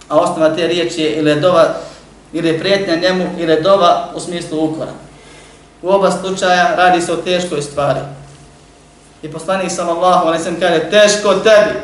a 0.10 0.18
osnova 0.20 0.56
te 0.56 0.68
riječi 0.68 1.02
je 1.02 1.16
ili 1.16 1.42
dova, 1.42 1.76
ili 2.34 2.60
prijetnja 2.60 2.96
njemu, 2.96 3.26
ili 3.38 3.62
dova 3.62 4.10
u 4.16 4.20
smislu 4.20 4.66
ukora. 4.66 4.92
U 5.82 5.90
oba 5.90 6.12
slučaja 6.12 6.76
radi 6.76 7.02
se 7.02 7.14
o 7.14 7.16
teškoj 7.16 7.62
stvari. 7.62 8.00
I 9.22 9.32
poslanik 9.32 9.72
sallallahu 9.72 10.28
alaihi 10.28 10.44
sallam 10.44 10.60
kaže, 10.60 10.90
teško 10.90 11.34
tebi. 11.34 11.80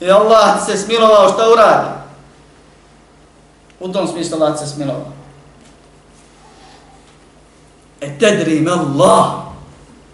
I 0.00 0.10
Allah 0.10 0.66
se 0.66 0.76
smilovao 0.76 1.32
šta 1.32 1.50
uradi. 1.52 1.88
U 3.80 3.88
tom 3.88 4.08
smislu 4.08 4.42
Allah 4.42 4.58
se 4.58 4.66
smilovao. 4.66 5.12
E 8.00 8.18
tedrim 8.18 8.68
Allah. 8.68 9.26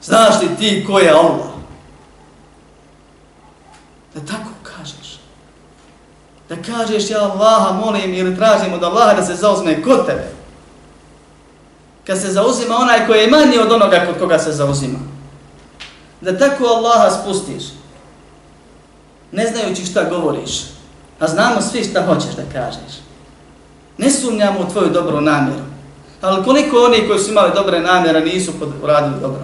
Znaš 0.02 0.42
li 0.42 0.56
ti 0.58 0.84
ko 0.86 0.98
je 0.98 1.10
Allah? 1.10 1.46
Da 4.14 4.20
tako. 4.20 4.41
Da 6.52 6.62
kažeš 6.62 7.10
ja 7.10 7.22
Allaha 7.22 7.72
molim 7.72 8.14
ili 8.14 8.36
tražim 8.36 8.72
od 8.72 8.82
Allaha 8.82 9.14
da 9.14 9.24
se 9.24 9.34
zauzme 9.34 9.82
kod 9.82 10.06
tebe. 10.06 10.28
Kad 12.06 12.20
se 12.20 12.32
zauzima 12.32 12.76
onaj 12.76 13.06
koji 13.06 13.20
je 13.20 13.30
manji 13.30 13.58
od 13.58 13.72
onoga 13.72 14.04
kod 14.06 14.18
koga 14.18 14.38
se 14.38 14.52
zauzima. 14.52 14.98
Da 16.20 16.38
tako 16.38 16.64
Allaha 16.64 17.10
spustiš. 17.10 17.64
Ne 19.32 19.46
znajući 19.46 19.86
šta 19.86 20.04
govoriš. 20.04 20.62
A 21.20 21.28
znamo 21.28 21.60
svi 21.60 21.84
šta 21.84 22.06
hoćeš 22.06 22.34
da 22.36 22.42
kažeš. 22.52 22.92
Ne 23.98 24.10
sumnjamo 24.10 24.60
u 24.60 24.72
tvoju 24.72 24.90
dobru 24.90 25.20
namjeru. 25.20 25.64
Ali 26.20 26.44
koliko 26.44 26.76
oni 26.76 27.06
koji 27.08 27.18
su 27.18 27.30
imali 27.30 27.52
dobre 27.54 27.80
namjere 27.80 28.20
nisu 28.20 28.52
uradili 28.82 29.20
dobro. 29.20 29.42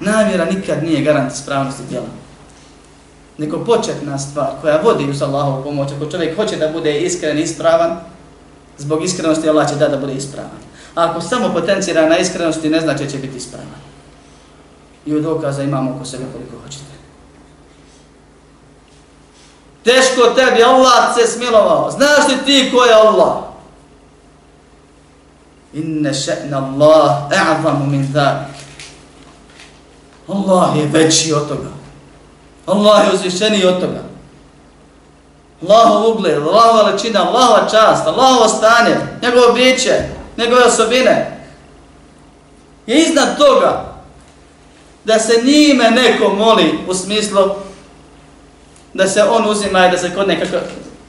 Namjera 0.00 0.44
nikad 0.44 0.82
nije 0.82 1.02
garant 1.02 1.32
ispravnosti 1.32 1.82
djela 1.90 2.25
nego 3.38 3.64
početna 3.64 4.18
stvar 4.18 4.50
koja 4.60 4.80
vodi 4.80 5.10
uz 5.10 5.22
Allahovu 5.22 5.62
pomoć. 5.62 5.92
Ako 5.92 6.10
čovjek 6.10 6.36
hoće 6.36 6.56
da 6.56 6.68
bude 6.68 7.00
iskren 7.00 7.38
i 7.38 7.42
ispravan, 7.42 8.00
zbog 8.78 9.04
iskrenosti 9.04 9.48
Allah 9.48 9.68
će 9.68 9.74
da 9.74 9.88
da 9.88 9.96
bude 9.96 10.14
ispravan. 10.14 10.50
A 10.94 11.04
ako 11.04 11.20
samo 11.20 11.54
potencira 11.54 12.08
na 12.08 12.18
iskrenosti, 12.18 12.70
ne 12.70 12.80
znači 12.80 13.10
će 13.10 13.18
biti 13.18 13.36
ispravan. 13.36 13.66
I 15.06 15.14
od 15.14 15.22
dokaza 15.22 15.62
imamo 15.62 15.94
oko 15.96 16.04
sebe 16.04 16.24
koliko 16.32 16.62
hoćete. 16.64 16.96
Teško 19.84 20.34
tebi, 20.34 20.62
Allah 20.62 21.14
se 21.14 21.26
smilovao. 21.26 21.90
Znaš 21.90 22.28
li 22.28 22.44
ti 22.44 22.70
ko 22.70 22.84
je 22.84 22.94
Allah? 22.94 23.36
Inne 25.72 26.10
še'na 26.10 26.56
Allah 26.56 27.30
e'avamu 27.30 27.86
min 27.86 28.12
dhalik. 28.12 28.56
Allah 30.28 30.76
je 30.76 30.86
veći 30.86 31.32
od 31.32 31.48
toga. 31.48 31.75
Allah 32.66 33.06
je 33.06 33.14
uzvišeniji 33.14 33.66
od 33.66 33.80
toga. 33.80 34.02
Allahov 35.62 36.10
ugled, 36.10 36.42
Allahova 36.42 36.82
lečina, 36.82 37.28
Allahova 37.28 37.68
čast, 37.70 38.06
Allahovo 38.06 38.48
stanje, 38.48 38.96
njegovo 39.22 39.52
biće, 39.52 40.02
njegove 40.36 40.64
osobine. 40.64 41.40
Je 42.86 43.02
iznad 43.02 43.38
toga 43.38 43.94
da 45.04 45.18
se 45.18 45.42
njime 45.44 45.90
neko 45.90 46.34
moli 46.34 46.78
u 46.88 46.94
smislu 46.94 47.42
da 48.94 49.08
se 49.08 49.22
on 49.22 49.50
uzima 49.50 49.86
i 49.86 49.90
da 49.90 49.98
se 49.98 50.14
kod 50.14 50.28
nekako 50.28 50.56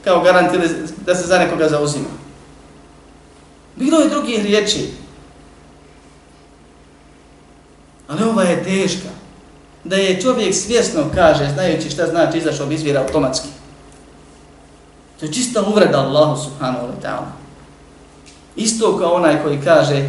kao 0.04 0.20
garant 0.20 0.54
ili 0.54 0.68
da 1.06 1.14
se 1.14 1.26
za 1.26 1.38
nekoga 1.38 1.68
zauzima. 1.68 2.08
Bilo 3.76 4.00
je 4.00 4.08
drugih 4.08 4.42
riječi. 4.42 4.90
Ali 8.08 8.24
ova 8.24 8.42
je 8.42 8.64
teška 8.64 9.17
da 9.84 9.96
je 9.96 10.20
čovjek 10.20 10.54
svjesno 10.54 11.04
kaže, 11.14 11.50
znajući 11.54 11.90
šta 11.90 12.06
znači 12.06 12.38
izašao 12.38 12.66
bi 12.66 12.74
izvira 12.74 13.00
automatski. 13.00 13.48
To 15.20 15.26
je 15.26 15.32
čista 15.32 15.62
uvreda 15.62 15.98
Allahu 15.98 16.42
subhanahu 16.42 16.86
wa 16.86 17.02
ta'ala. 17.02 17.30
Isto 18.56 18.98
kao 18.98 19.12
onaj 19.12 19.42
koji 19.42 19.60
kaže 19.64 20.04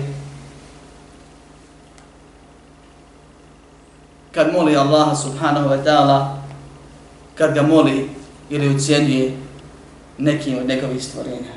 kad 4.32 4.54
moli 4.54 4.78
Allaha 4.78 5.16
subhanahu 5.16 5.70
wa 5.70 5.84
ta'ala 5.84 6.36
kad 7.36 7.54
ga 7.54 7.62
moli 7.62 8.10
ili 8.50 8.76
ucijenjuje 8.76 9.38
nekim 10.18 10.58
od 10.58 10.68
njegovih 10.68 11.04
stvorenja. 11.04 11.54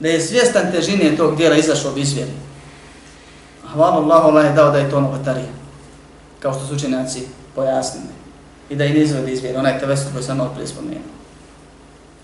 Da 0.00 0.08
je 0.08 0.20
svjestan 0.20 0.72
težine 0.72 1.16
tog 1.16 1.36
dijela 1.36 1.56
izašao 1.56 1.92
bi 1.92 2.00
izvjeri. 2.00 2.32
Hvala 3.72 3.96
Allahu, 3.96 4.28
Allah 4.28 4.44
je 4.44 4.52
dao 4.52 4.70
da 4.70 4.78
je 4.78 4.90
to 4.90 5.00
novotarija 5.00 5.61
kao 6.42 6.54
što 6.54 6.66
su 6.66 6.74
učenjaci 6.74 7.22
pojasnili. 7.54 8.06
I 8.70 8.76
da 8.76 8.84
i 8.84 8.92
ne 8.92 9.00
izvede 9.00 9.32
izvjer, 9.32 9.58
onaj 9.58 9.78
tevesu 9.78 10.04
koji 10.12 10.24
sam 10.24 10.36
malo 10.36 10.50
prije 10.50 10.66
spomenuo. 10.66 11.12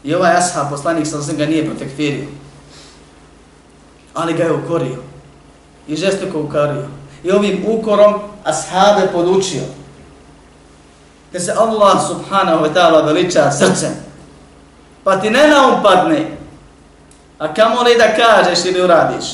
I 0.05 0.15
ovaj 0.15 0.37
ashab, 0.37 0.71
poslanik 0.71 1.07
sa 1.07 1.33
ga 1.37 1.47
nije 1.47 1.67
protekfirio. 1.67 2.27
Ali 4.15 4.35
ga 4.35 4.43
je 4.43 4.53
ukorio. 4.53 5.03
I 5.89 5.97
žestoko 5.97 6.41
ukorio. 6.41 6.87
I 7.25 7.31
ovim 7.31 7.65
ukorom 7.69 8.15
ashabe 8.45 9.09
podučio. 9.13 9.63
da 11.33 11.41
se 11.41 11.53
Allah 11.53 12.01
subhanahu 12.09 12.65
wa 12.65 12.73
ta'ala 12.75 13.05
veliča 13.05 13.51
srcem, 13.51 13.93
pa 15.05 15.21
ti 15.21 15.31
ne 15.31 15.41
um 15.41 15.83
padne. 15.83 16.27
a 17.39 17.55
kamo 17.55 17.83
li 17.83 17.99
da 17.99 18.17
kažeš 18.17 18.65
ili 18.65 18.83
uradiš 18.83 19.25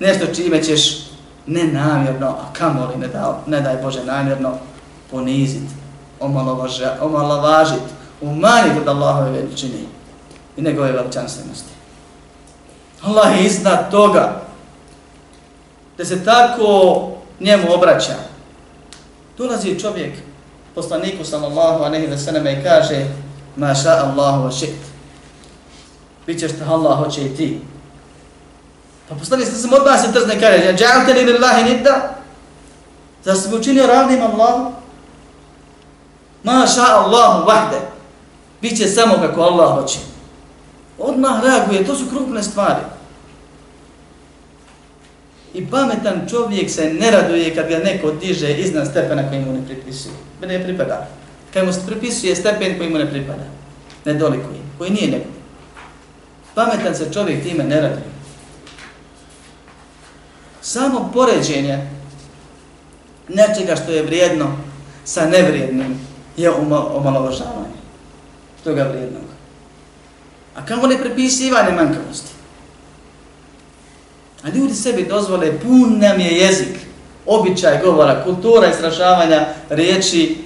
nešto 0.00 0.26
čime 0.34 0.62
ćeš 0.62 1.11
nenamjerno, 1.46 2.28
a 2.28 2.52
kamoli, 2.52 2.96
ne, 2.98 3.08
da, 3.08 3.42
ne 3.46 3.60
daj 3.60 3.76
Bože 3.82 4.04
namjerno, 4.04 4.54
ponizit, 5.10 5.68
omalovažit, 7.00 7.82
umanjit 8.20 8.78
od 8.80 8.88
Allahove 8.88 9.30
veličine 9.30 9.78
i 10.56 10.62
njegove 10.62 10.92
veličanstvenosti. 10.92 11.72
Allah 13.02 13.38
je 13.38 13.46
iznad 13.46 13.90
toga 13.90 14.42
da 15.98 16.04
se 16.04 16.24
tako 16.24 17.08
njemu 17.40 17.74
obraća. 17.74 18.14
Dolazi 19.38 19.80
čovjek 19.80 20.14
poslaniku 20.74 21.24
sallallahu 21.24 21.84
alejhi 21.84 22.06
ve 22.06 22.18
selleme 22.18 22.52
i 22.52 22.62
kaže: 22.62 23.06
"Ma 23.56 23.74
sha 23.74 23.90
Allahu 23.90 24.48
wa 24.48 24.52
shit." 24.52 24.74
Bićeš 26.26 26.52
što 26.52 26.64
Allah 26.64 26.98
hoće 26.98 27.26
i 27.26 27.36
ti. 27.36 27.60
Pa 29.12 29.18
poslanik 29.18 29.46
se 29.46 29.54
samo 29.54 29.76
odmah 29.76 30.00
se 30.00 30.12
trzne 30.12 30.40
kaže: 30.40 30.64
"Ja 30.64 30.72
džalte 30.72 31.12
li 31.12 31.32
lillahi 31.32 31.64
nidda?" 31.64 32.14
Zar 33.24 33.36
se 33.36 33.54
učinio 33.54 33.86
ravnim 33.86 34.22
Allahu? 34.22 34.72
Ma 36.44 36.66
sha 36.66 36.82
Allahu 36.82 37.46
vahde. 37.46 37.76
Biće 38.62 38.88
samo 38.88 39.14
kako 39.14 39.40
Allah 39.42 39.74
hoće. 39.74 39.98
Odmah 40.98 41.44
reaguje, 41.44 41.86
to 41.86 41.94
su 41.94 42.04
krupne 42.10 42.42
stvari. 42.42 42.80
I 45.54 45.66
pametan 45.66 46.28
čovjek 46.30 46.70
se 46.70 46.92
ne 46.92 47.10
raduje 47.10 47.54
kad 47.54 47.68
ga 47.68 47.78
neko 47.78 48.12
diže 48.12 48.54
iznad 48.54 48.86
stepena 48.86 49.28
koji 49.28 49.40
mu 49.40 49.52
ne 49.52 49.66
pripisuje. 49.66 50.14
Ne 50.40 50.64
pripada. 50.64 51.08
Kad 51.54 51.66
mu 51.66 51.72
se 51.72 51.80
pripisuje 51.86 52.36
stepen 52.36 52.78
koji 52.78 52.90
mu 52.90 52.98
ne 52.98 53.10
pripada. 53.10 53.44
Ne 54.04 54.14
dolikuje. 54.14 54.60
Koji 54.78 54.90
nije 54.90 55.10
neko. 55.10 55.28
Pametan 56.54 56.94
se 56.94 57.12
čovjek 57.12 57.42
time 57.42 57.64
ne 57.64 57.80
raduje. 57.80 58.11
Samo 60.62 61.10
poređenje 61.14 61.90
nečega 63.28 63.76
što 63.76 63.92
je 63.92 64.02
vrijedno 64.02 64.56
sa 65.04 65.26
nevrijednim 65.26 66.00
je 66.36 66.50
omalovažavanje 66.94 67.82
toga 68.64 68.82
vrijednog. 68.82 69.22
A 70.56 70.66
kamo 70.66 70.86
ne 70.86 70.98
pripisivanje 70.98 71.72
manjkavosti? 71.72 72.32
A 74.42 74.48
ljudi 74.48 74.74
sebi 74.74 75.06
dozvole, 75.06 75.60
pun 75.60 75.98
nam 75.98 76.20
je 76.20 76.30
jezik, 76.30 76.78
običaj 77.26 77.80
govora, 77.84 78.24
kultura 78.24 78.70
izražavanja 78.70 79.46
riječi 79.70 80.36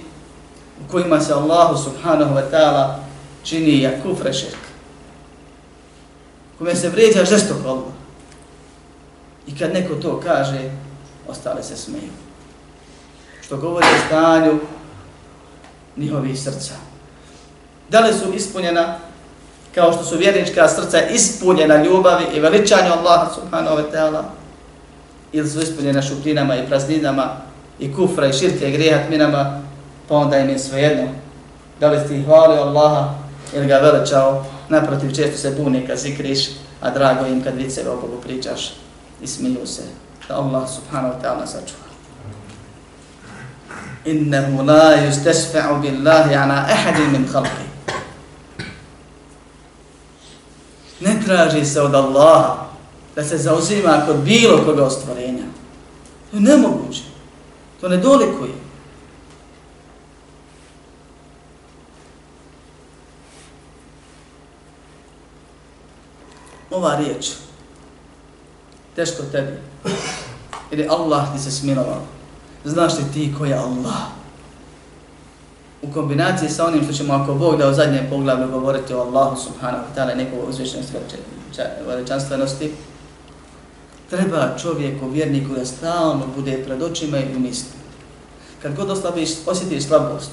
u 0.84 0.90
kojima 0.90 1.20
se 1.20 1.32
Allahu 1.32 1.84
subhanahu 1.84 2.34
wa 2.34 2.42
ta'ala 2.52 2.94
čini 3.44 3.80
jakufre 3.80 4.32
širk. 4.32 4.58
Kome 6.58 6.74
se 6.74 6.88
vrijeđa 6.88 7.24
žestoko 7.24 7.68
Allah. 7.68 8.05
I 9.46 9.58
kad 9.58 9.72
neko 9.72 9.94
to 9.94 10.20
kaže, 10.20 10.70
ostale 11.28 11.62
se 11.62 11.76
smeju. 11.76 12.10
Što 13.42 13.56
govori 13.56 13.86
o 13.86 14.06
stanju 14.06 14.58
njihovih 15.96 16.40
srca. 16.40 16.74
Da 17.88 18.00
li 18.00 18.12
su 18.12 18.34
ispunjena 18.34 18.98
kao 19.74 19.92
što 19.92 20.04
su 20.04 20.16
vjernička 20.16 20.68
srca 20.68 21.02
ispunjena 21.02 21.84
ljubavi 21.84 22.24
i 22.34 22.40
veličanju 22.40 22.92
Allaha 22.92 23.34
subhanahu 23.34 23.76
wa 23.76 23.84
ta'ala, 23.92 24.22
ili 25.32 25.48
su 25.48 25.60
ispunjena 25.60 26.02
šupljinama 26.02 26.56
i 26.56 26.66
prazninama 26.66 27.36
i 27.78 27.94
kufra 27.94 28.26
i 28.26 28.32
širke 28.32 28.68
i 28.68 28.72
grijeha 28.72 29.06
tminama, 29.06 29.62
pa 30.08 30.14
onda 30.14 30.38
im 30.38 30.48
je 30.48 30.58
svejedno. 30.58 31.08
Da 31.80 31.88
li 31.90 32.08
ti 32.08 32.22
hvalio 32.22 32.62
Allaha 32.62 33.14
ili 33.54 33.66
ga 33.66 33.78
veličao, 33.78 34.44
naprotiv 34.68 35.14
često 35.14 35.38
se 35.38 35.50
buni 35.50 35.86
kad 35.86 35.98
zikriš, 35.98 36.46
a 36.80 36.90
drago 36.90 37.26
im 37.26 37.42
kad 37.42 37.54
viceve 37.54 37.90
o 37.90 38.00
Bogu 38.00 38.20
pričaš 38.22 38.85
i 39.20 39.26
smiju 39.26 39.66
se 39.66 39.82
da 40.28 40.36
Allah 40.36 40.68
subhanahu 40.68 41.14
wa 41.14 41.22
ta'ala 41.22 41.46
sačuva. 41.46 41.86
Innehu 44.04 44.62
la 44.62 44.96
yustesfa'u 44.96 45.80
billahi 45.80 46.34
ana 46.34 46.54
ahadin 46.54 47.12
min 47.12 47.28
khalqi. 47.32 47.66
Ne 51.00 51.20
traži 51.26 51.64
se 51.64 51.80
od 51.80 51.94
Allaha 51.94 52.66
da 53.16 53.24
se 53.24 53.38
zauzima 53.38 54.02
kod 54.06 54.16
bilo 54.16 54.64
koga 54.64 54.84
ostvarenja. 54.84 55.44
To 56.30 56.36
je 56.36 56.40
nemoguće. 56.40 57.02
To 57.80 57.88
ne 57.88 57.96
dolikuje. 57.96 58.52
Ova 66.70 66.96
riječ, 66.96 67.26
teško 68.96 69.22
tebi, 69.32 69.52
jer 70.70 70.80
je 70.80 70.88
Allah 70.88 71.32
ti 71.34 71.42
se 71.42 71.50
smilovao. 71.50 72.02
Znaš 72.64 72.92
li 72.98 73.04
ti 73.14 73.34
ko 73.38 73.44
je 73.44 73.54
Allah? 73.54 74.16
u 75.82 75.92
kombinaciji 75.92 76.48
sa 76.48 76.66
onim 76.66 76.84
što 76.84 76.92
ćemo 76.92 77.14
ako 77.14 77.34
Bog 77.34 77.58
da 77.58 77.68
u 77.68 77.74
zadnjem 77.74 78.06
poglavlju 78.10 78.50
govoriti 78.50 78.94
o 78.94 79.00
Allahu 79.00 79.36
subhanahu 79.36 79.84
wa 79.84 79.98
ta'ala 79.98 80.16
nekog 80.16 80.48
uzvišenosti 80.48 80.92
veličanstvenosti, 81.86 82.72
treba 84.10 84.56
čovjeku, 84.62 85.08
vjerniku 85.08 85.54
da 85.54 85.64
stalno 85.64 86.26
bude 86.36 86.62
pred 86.64 86.82
očima 86.82 87.18
i 87.18 87.36
u 87.36 87.38
misli. 87.38 87.70
Kad 88.62 88.76
god 88.76 88.90
oslabiš, 88.90 89.30
osjetiš 89.46 89.84
slabost, 89.84 90.30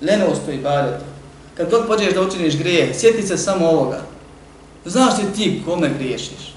lenost 0.00 0.40
u 0.48 0.50
ibadetu, 0.50 1.04
kad 1.56 1.70
god 1.70 1.86
pođeš 1.86 2.14
da 2.14 2.22
učiniš 2.22 2.58
grije, 2.58 2.94
sjeti 2.94 3.26
se 3.26 3.36
samo 3.36 3.66
ovoga. 3.66 4.00
Znaš 4.84 5.18
li 5.18 5.32
ti 5.36 5.62
kome 5.64 5.90
griješiš? 5.98 6.49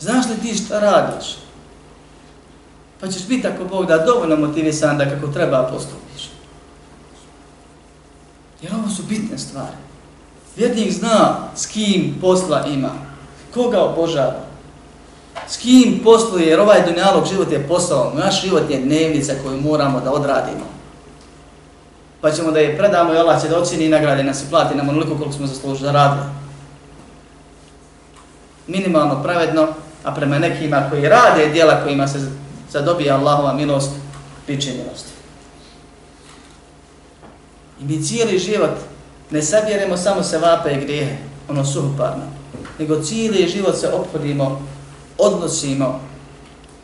Znaš 0.00 0.24
li 0.26 0.48
ti 0.48 0.56
šta 0.56 0.80
radiš? 0.80 1.36
Pa 3.00 3.08
ćeš 3.08 3.26
biti 3.26 3.46
ako 3.46 3.64
Bog 3.64 3.86
da 3.86 3.98
dovoljno 3.98 4.36
motivisan 4.36 4.98
da 4.98 5.10
kako 5.10 5.26
treba 5.26 5.68
postupiš. 5.72 6.30
Jer 8.62 8.74
ovo 8.74 8.88
su 8.88 9.02
bitne 9.02 9.38
stvari. 9.38 9.76
Vjernik 10.56 10.92
zna 10.92 11.36
s 11.56 11.66
kim 11.66 12.18
posla 12.20 12.66
ima, 12.66 12.90
koga 13.54 13.82
obožava, 13.82 14.40
s 15.48 15.56
kim 15.56 16.00
posluje, 16.04 16.46
jer 16.46 16.60
ovaj 16.60 16.82
dunjalog 16.86 17.26
život 17.26 17.52
je 17.52 17.68
posao, 17.68 18.12
naš 18.14 18.42
život 18.42 18.70
je 18.70 18.80
dnevnica 18.80 19.32
koju 19.44 19.60
moramo 19.60 20.00
da 20.00 20.12
odradimo. 20.12 20.64
Pa 22.20 22.30
ćemo 22.30 22.50
da 22.50 22.58
je 22.58 22.78
predamo 22.78 23.14
i 23.14 23.18
Allah 23.18 23.42
će 23.42 23.48
da 23.48 23.58
ocini 23.58 23.84
i 23.84 23.88
nagrade 23.88 24.24
nas 24.24 24.42
i 24.42 24.50
plati 24.50 24.74
nam 24.74 24.88
onoliko 24.88 25.16
koliko 25.16 25.32
smo 25.32 25.46
zaslužili 25.46 25.86
da 25.86 25.92
radili. 25.92 26.26
Minimalno 28.66 29.22
pravedno, 29.22 29.68
a 30.04 30.14
prema 30.14 30.38
nekima 30.38 30.86
koji 30.90 31.08
rade 31.08 31.48
dijela 31.48 31.82
kojima 31.84 32.08
se 32.08 32.18
zadobije 32.70 33.10
Allahova 33.10 33.52
milost, 33.52 33.90
bit 34.46 34.62
će 34.62 34.70
milosti. 34.70 35.10
I 37.80 37.84
mi 37.84 38.04
cijeli 38.04 38.38
život 38.38 38.76
ne 39.30 39.42
sabjeremo 39.42 39.96
samo 39.96 40.22
se 40.22 40.38
vape 40.38 40.72
i 40.72 40.80
grijehe, 40.80 41.16
ono 41.48 41.64
suhoparno, 41.64 42.24
nego 42.78 43.02
cijeli 43.02 43.48
život 43.48 43.76
se 43.76 43.88
ophodimo, 43.88 44.62
odnosimo 45.18 46.00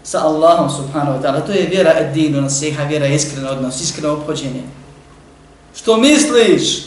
sa 0.02 0.22
Allahom 0.22 0.70
subhanahu 0.70 1.18
wa 1.18 1.22
ta'ala. 1.22 1.46
To 1.46 1.52
je 1.52 1.66
vjera 1.66 1.92
edinu 1.98 2.40
nasiha, 2.40 2.84
vjera 2.84 3.06
iskreno 3.06 3.50
odnos, 3.50 3.80
iskreno 3.80 4.12
ophođenje. 4.12 4.62
Što 5.74 5.96
misliš? 5.96 6.86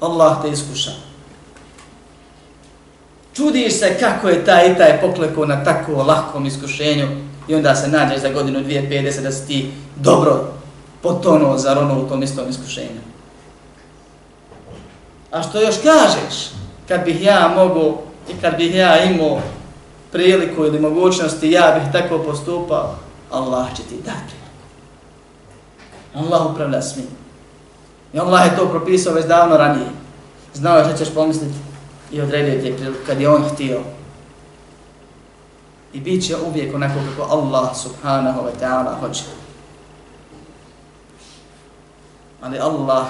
Allah 0.00 0.42
te 0.42 0.50
iskuša. 0.50 1.05
Čudiš 3.36 3.78
se 3.78 3.96
kako 4.00 4.28
je 4.28 4.44
taj 4.44 4.72
i 4.72 4.76
taj 4.76 5.00
poklekao 5.00 5.46
na 5.46 5.64
tako 5.64 5.92
lahkom 5.92 6.46
iskušenju 6.46 7.06
i 7.48 7.54
onda 7.54 7.74
se 7.74 7.88
nađeš 7.88 8.20
za 8.20 8.28
godinu 8.28 8.58
2050 8.60 9.22
da 9.22 9.32
si 9.32 9.46
ti 9.46 9.70
dobro 9.96 10.52
potonuo, 11.02 11.58
zaronuo 11.58 12.04
u 12.04 12.08
tom 12.08 12.22
istom 12.22 12.44
iskušenju. 12.50 13.00
A 15.32 15.42
što 15.42 15.60
još 15.60 15.74
kažeš, 15.82 16.50
kad 16.88 17.04
bih 17.04 17.24
ja 17.24 17.52
mogu 17.56 17.98
i 18.28 18.40
kad 18.40 18.56
bih 18.56 18.74
ja 18.74 19.04
imao 19.04 19.40
priliku 20.12 20.64
ili 20.64 20.80
mogućnosti, 20.80 21.50
ja 21.50 21.80
bih 21.80 21.92
tako 21.92 22.18
postupao, 22.18 22.94
Allah 23.30 23.66
će 23.76 23.82
ti 23.82 23.96
dati. 24.04 24.34
Allah 26.14 26.46
upravlja 26.52 26.82
svim. 26.82 27.06
I 28.12 28.18
Allah 28.18 28.46
je 28.46 28.56
to 28.56 28.68
propisao 28.68 29.14
već 29.14 29.26
davno 29.26 29.56
ranije. 29.56 29.88
Znao 30.54 30.78
je 30.78 30.84
što 30.84 31.04
ćeš 31.04 31.14
pomisliti 31.14 31.54
i 32.12 32.20
odredio 32.20 32.62
ti 32.62 32.74
kad 33.06 33.20
je 33.20 33.28
on 33.28 33.42
htio. 33.42 33.80
I 35.92 36.00
bit 36.00 36.26
će 36.26 36.36
uvijek 36.36 36.74
onako 36.74 36.94
kako 37.10 37.32
Allah 37.32 37.76
subhanahu 37.76 38.40
wa 38.40 38.50
ta'ala 38.60 39.00
hoće. 39.00 39.24
Ali 42.42 42.58
Allah 42.58 43.06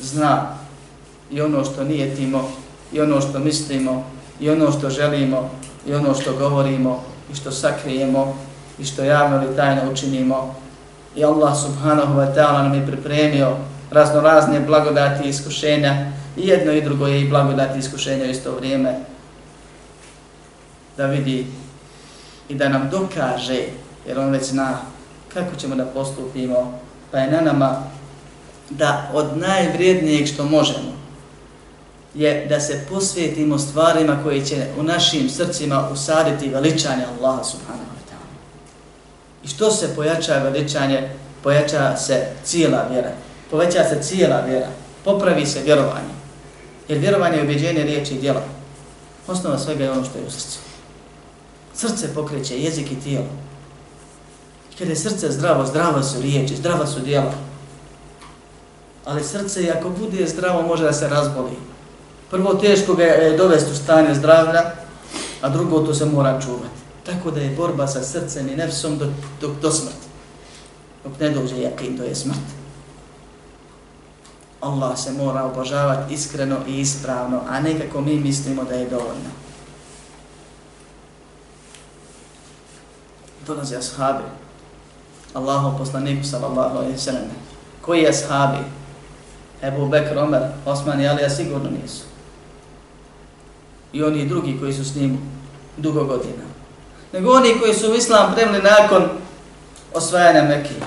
zna 0.00 0.46
i 1.30 1.40
ono 1.40 1.64
što 1.64 1.84
nije 1.84 2.14
timo, 2.16 2.50
i 2.92 3.00
ono 3.00 3.20
što 3.20 3.38
mislimo, 3.38 4.04
i 4.40 4.50
ono 4.50 4.72
što 4.72 4.90
želimo, 4.90 5.50
i 5.86 5.94
ono 5.94 6.14
što 6.14 6.36
govorimo, 6.36 7.04
i 7.32 7.34
što 7.34 7.50
sakrijemo, 7.50 8.36
i 8.78 8.84
što 8.84 9.04
javno 9.04 9.44
ili 9.44 9.56
tajno 9.56 9.92
učinimo, 9.92 10.54
i 11.16 11.24
Allah 11.24 11.56
subhanahu 11.62 12.14
wa 12.14 12.34
ta'ala 12.34 12.62
nam 12.62 12.74
je 12.74 12.86
pripremio 12.86 13.56
razno 13.90 14.20
razne 14.20 14.60
blagodati 14.60 15.26
i 15.26 15.28
iskušenja 15.28 16.12
i 16.36 16.48
jedno 16.48 16.72
i 16.72 16.82
drugo 16.82 17.06
je 17.06 17.20
i 17.20 17.28
blagodati 17.28 17.76
i 17.76 17.80
iskušenja 17.80 18.24
u 18.24 18.30
isto 18.30 18.54
vrijeme 18.54 18.94
da 20.96 21.06
vidi 21.06 21.46
i 22.48 22.54
da 22.54 22.68
nam 22.68 22.88
dokaže 22.90 23.62
jer 24.06 24.18
on 24.18 24.30
već 24.30 24.44
zna 24.44 24.78
kako 25.34 25.56
ćemo 25.56 25.74
da 25.74 25.84
postupimo 25.84 26.80
pa 27.10 27.18
je 27.18 27.30
na 27.30 27.40
nama 27.40 27.82
da 28.70 29.10
od 29.14 29.38
najvrijednijeg 29.38 30.26
što 30.26 30.44
možemo 30.44 30.98
je 32.14 32.46
da 32.46 32.60
se 32.60 32.84
posvetimo 32.90 33.58
stvarima 33.58 34.22
koje 34.22 34.44
će 34.44 34.66
u 34.78 34.82
našim 34.82 35.30
srcima 35.30 35.88
usaditi 35.92 36.48
veličanje 36.48 37.04
Allaha 37.04 37.44
subhanahu 37.44 37.84
wa 37.84 38.10
ta'ala. 38.10 38.28
I 39.44 39.48
što 39.48 39.70
se 39.70 39.94
pojača 39.96 40.38
veličanje, 40.38 41.08
pojača 41.42 41.96
se 41.96 42.26
cijela 42.44 42.86
vjera. 42.90 43.10
Poveća 43.50 43.84
se 43.84 44.02
cijela 44.02 44.40
vjera. 44.40 44.68
Popravi 45.04 45.46
se 45.46 45.62
vjerovanje. 45.62 46.14
Jer 46.88 46.98
vjerovanje 46.98 47.36
je 47.36 47.42
objeđenje 47.42 47.82
riječi 47.82 48.14
i 48.14 48.20
djela. 48.20 48.42
Osnova 49.26 49.58
svega 49.58 49.84
je 49.84 49.90
ono 49.90 50.04
što 50.04 50.18
je 50.18 50.26
u 50.26 50.30
srcu. 50.30 50.58
Srce 51.74 52.14
pokreće 52.14 52.62
jezik 52.62 52.92
i 52.92 53.00
tijelo. 53.00 53.26
Kada 54.78 54.90
je 54.90 54.96
srce 54.96 55.30
zdravo, 55.30 55.66
zdravo 55.66 56.02
su 56.02 56.22
riječi, 56.22 56.56
zdrava 56.56 56.86
su 56.86 57.00
djela. 57.00 57.32
Ali 59.04 59.24
srce, 59.24 59.72
ako 59.78 59.90
bude 59.90 60.26
zdravo, 60.26 60.62
može 60.62 60.84
da 60.84 60.92
se 60.92 61.08
razboli. 61.08 61.56
Prvo 62.30 62.54
teško 62.54 62.94
ga 62.94 63.04
je 63.04 63.36
dovesti 63.36 63.72
u 63.72 63.76
stanje 63.76 64.14
zdravlja, 64.14 64.62
a 65.40 65.48
drugo 65.48 65.80
to 65.80 65.94
se 65.94 66.04
mora 66.04 66.40
čuvati. 66.40 66.78
Tako 67.06 67.30
da 67.30 67.40
je 67.40 67.56
borba 67.56 67.86
sa 67.86 68.02
srcem 68.02 68.48
i 68.48 68.56
nefsom 68.56 68.98
do, 68.98 69.06
do, 69.40 69.54
do 69.62 69.70
smrti. 69.70 70.06
Dok 71.04 71.20
ne 71.20 71.30
dođe 71.30 71.60
jakin, 71.60 71.98
to 71.98 72.04
je 72.04 72.14
smrt. 72.14 72.38
Allah 74.60 74.98
se 74.98 75.12
mora 75.12 75.44
obožavati 75.44 76.14
iskreno 76.14 76.56
i 76.66 76.80
ispravno, 76.80 77.40
a 77.48 77.60
ne 77.60 77.78
kako 77.78 78.00
mi 78.00 78.20
mislimo 78.20 78.64
da 78.64 78.74
je 78.74 78.90
dovoljno. 78.90 79.30
Dolaze 83.46 83.76
ashabi, 83.76 84.24
Allahov 85.34 85.78
poslaniku 85.78 86.26
sallallahu 86.26 86.78
alaihi 86.78 86.98
sallam. 86.98 87.22
Koji 87.82 88.02
je 88.02 88.08
ashabi? 88.08 88.58
Ebu 89.62 89.88
Bekr, 89.88 90.18
Omer, 90.18 90.42
Osman 90.66 91.00
i 91.00 91.08
Alija 91.08 91.30
sigurno 91.30 91.70
nisu 91.82 92.08
i 93.92 94.02
oni 94.02 94.26
drugi 94.26 94.56
koji 94.60 94.72
su 94.72 94.84
s 94.84 94.94
njim 94.94 95.18
dugo 95.76 96.04
godina. 96.04 96.44
Nego 97.12 97.32
oni 97.32 97.58
koji 97.60 97.74
su 97.74 97.90
u 97.90 97.94
islam 97.94 98.34
premli 98.34 98.62
nakon 98.62 99.04
osvajanja 99.94 100.42
Mekije. 100.42 100.80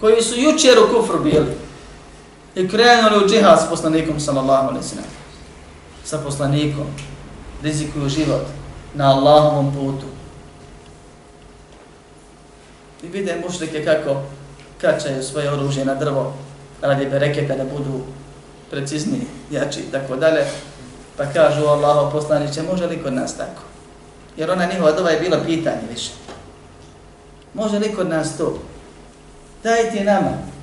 Koji 0.00 0.22
su 0.22 0.34
jučer 0.40 0.78
u 0.78 0.96
kufru 0.96 1.22
bili 1.22 1.67
i 2.58 2.68
krenuli 2.68 3.24
u 3.24 3.28
džihad 3.28 3.60
s 3.60 3.70
poslanikom 3.70 4.20
sallallahu 4.20 4.68
alaihi 4.68 4.88
sallam. 4.88 5.10
Sa 6.04 6.18
poslanikom 6.18 6.86
rizikuju 7.62 8.08
život 8.08 8.46
na 8.94 9.10
Allahovom 9.10 9.74
putu. 9.74 10.06
I 13.02 13.08
vide 13.08 13.36
mušlike 13.46 13.84
kako 13.84 14.22
kačaju 14.80 15.22
svoje 15.22 15.52
oružje 15.52 15.84
na 15.84 15.94
drvo 15.94 16.34
radi 16.82 17.06
bereketa 17.06 17.56
da 17.56 17.64
budu 17.64 18.00
precizniji, 18.70 19.26
jači 19.50 19.80
i 19.80 19.92
tako 19.92 20.16
dalje. 20.16 20.44
Pa 21.16 21.24
kažu 21.26 21.66
Allaho 21.66 22.10
poslaniće, 22.10 22.62
može 22.62 22.86
li 22.86 23.02
kod 23.02 23.12
nas 23.12 23.36
tako? 23.36 23.62
Jer 24.36 24.50
ona 24.50 24.66
njihova 24.66 24.92
dova 24.92 25.10
je 25.10 25.20
bila 25.20 25.38
pitanje 25.46 25.82
više. 25.90 26.10
Može 27.54 27.78
li 27.78 27.94
kod 27.94 28.08
nas 28.08 28.38
to? 28.38 28.58
Daj 29.62 29.90
ti 29.90 30.04
nama. 30.04 30.57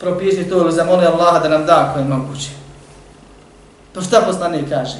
Propiši 0.00 0.48
to 0.48 0.58
ili 0.58 0.72
zamoli 0.72 1.06
Allaha 1.06 1.38
da 1.38 1.48
nam 1.48 1.66
da 1.66 1.88
ako 1.90 1.98
je 1.98 2.04
moguće. 2.04 2.50
Pa 3.94 4.00
šta 4.00 4.20
poslanik 4.20 4.68
kaže? 4.68 4.98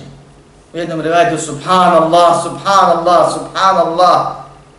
U 0.74 0.76
jednom 0.76 1.00
revajtu 1.00 1.38
subhanallah, 1.38 2.42
subhanallah, 2.42 3.32
subhanallah. 3.32 4.36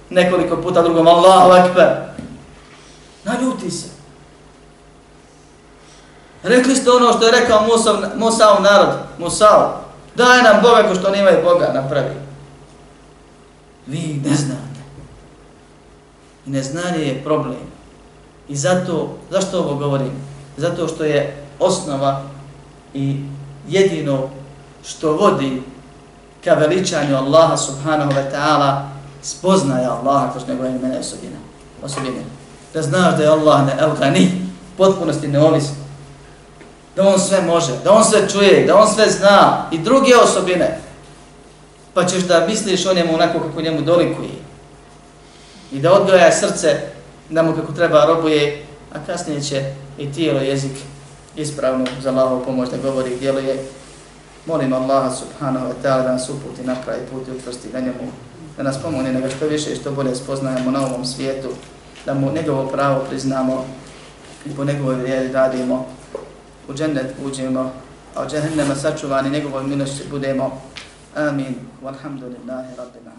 Nekoliko 0.10 0.58
puta 0.58 0.82
drugom 0.82 1.08
Allahu 1.08 1.52
akbar. 1.52 1.88
Naljuti 3.24 3.72
se. 3.72 3.88
Rekli 6.44 6.76
ste 6.76 6.92
ono 6.92 7.14
što 7.14 7.26
je 7.26 7.32
rekao 7.32 7.68
Musa, 7.68 7.94
Musa 8.16 8.56
u 8.60 8.62
narod. 8.62 8.90
Musa, 9.18 9.72
daj 10.16 10.44
nam 10.44 10.62
Boga 10.62 10.88
ko 10.88 10.96
što 10.96 11.10
nemaju 11.10 11.44
Boga 11.44 11.72
napravi. 11.74 12.16
Vi 13.86 14.22
ne 14.26 14.36
znate. 14.36 14.80
I 16.46 16.50
neznanje 16.50 17.00
je 17.00 17.24
problem. 17.24 17.79
I 18.50 18.56
zato, 18.56 19.18
zašto 19.32 19.60
ovo 19.60 19.76
govorim? 19.76 20.12
Zato 20.58 20.88
što 20.88 21.04
je 21.04 21.44
osnova 21.60 22.24
i 22.94 23.16
jedino 23.68 24.30
što 24.86 25.12
vodi 25.12 25.64
ka 26.44 26.54
veličanju 26.54 27.16
Allaha 27.16 27.58
subhanahu 27.58 28.12
wa 28.12 28.32
ta'ala 28.32 28.90
spoznaje 29.22 29.86
Allaha 29.86 30.32
kroz 30.32 30.48
njegove 30.48 30.70
imene 30.70 31.00
osobine. 31.00 31.36
osobine. 31.84 32.24
Da 32.74 32.82
znaš 32.82 33.18
da 33.18 33.24
je 33.24 33.30
Allah 33.30 33.66
ne 33.66 33.76
el-gani, 33.80 34.32
potpunosti 34.78 35.28
neovisno 35.28 35.80
da 37.00 37.08
on 37.08 37.20
sve 37.20 37.42
može, 37.42 37.72
da 37.84 37.92
on 37.92 38.04
sve 38.04 38.30
čuje, 38.30 38.66
da 38.66 38.76
on 38.76 38.88
sve 38.88 39.10
zna 39.10 39.68
i 39.72 39.78
druge 39.78 40.16
osobine, 40.16 40.80
pa 41.94 42.06
ćeš 42.06 42.24
da 42.24 42.48
misliš 42.48 42.86
o 42.86 42.94
njemu 42.94 43.14
onako 43.14 43.40
kako 43.40 43.62
njemu 43.62 43.82
dolikuje 43.82 44.30
i 45.72 45.80
da 45.80 45.94
odgoja 45.94 46.32
srce 46.32 46.82
da 47.30 47.44
mu 47.44 47.56
kako 47.56 47.72
treba 47.72 48.06
robuje, 48.06 48.66
a 48.94 49.06
kasnije 49.06 49.42
će 49.42 49.74
i 49.98 50.12
tijelo, 50.12 50.40
jezik 50.40 50.72
ispravno 51.36 51.86
za 52.02 52.10
Allahovu 52.10 52.46
pomoć 52.46 52.70
da 52.70 52.78
govori 52.78 53.14
i 53.14 53.20
djeluje. 53.20 53.66
Molim 54.46 54.74
Allaha 54.74 55.16
subhanahu 55.16 55.66
wa 55.66 55.74
ta'ala 55.84 56.04
da 56.04 56.12
nas 56.12 56.30
uputi 56.30 56.64
na 56.64 56.76
pravi 56.86 57.02
put 57.12 57.28
i 57.28 57.32
utvrsti 57.32 57.68
na 57.74 57.80
njemu, 57.80 58.12
da 58.58 58.64
nas 58.64 58.82
pomogne 58.82 59.14
nego 59.14 59.30
što 59.30 59.48
više 59.48 59.72
i 59.72 59.76
što 59.76 59.92
bolje 59.92 60.16
spoznajemo 60.16 60.72
na 60.72 60.86
ovom 60.86 61.06
svijetu, 61.06 61.50
da 62.06 62.14
mu 62.14 62.32
njegovo 62.32 62.68
pravo 62.68 63.06
priznamo 63.10 63.66
i 64.46 64.56
po 64.56 64.64
njegovoj 64.64 64.96
vrijedi 64.96 65.34
radimo, 65.34 65.86
u 66.70 66.74
džennet 66.74 67.16
uđemo, 67.26 67.72
a 68.16 68.22
od 68.22 68.32
džehennema 68.32 68.76
sačuvani 68.76 69.30
njegovoj 69.30 69.64
milošći 69.64 70.04
budemo. 70.10 70.62
Amin. 71.16 71.56
Walhamdulillahi 71.84 72.76
rabbil 72.78 73.19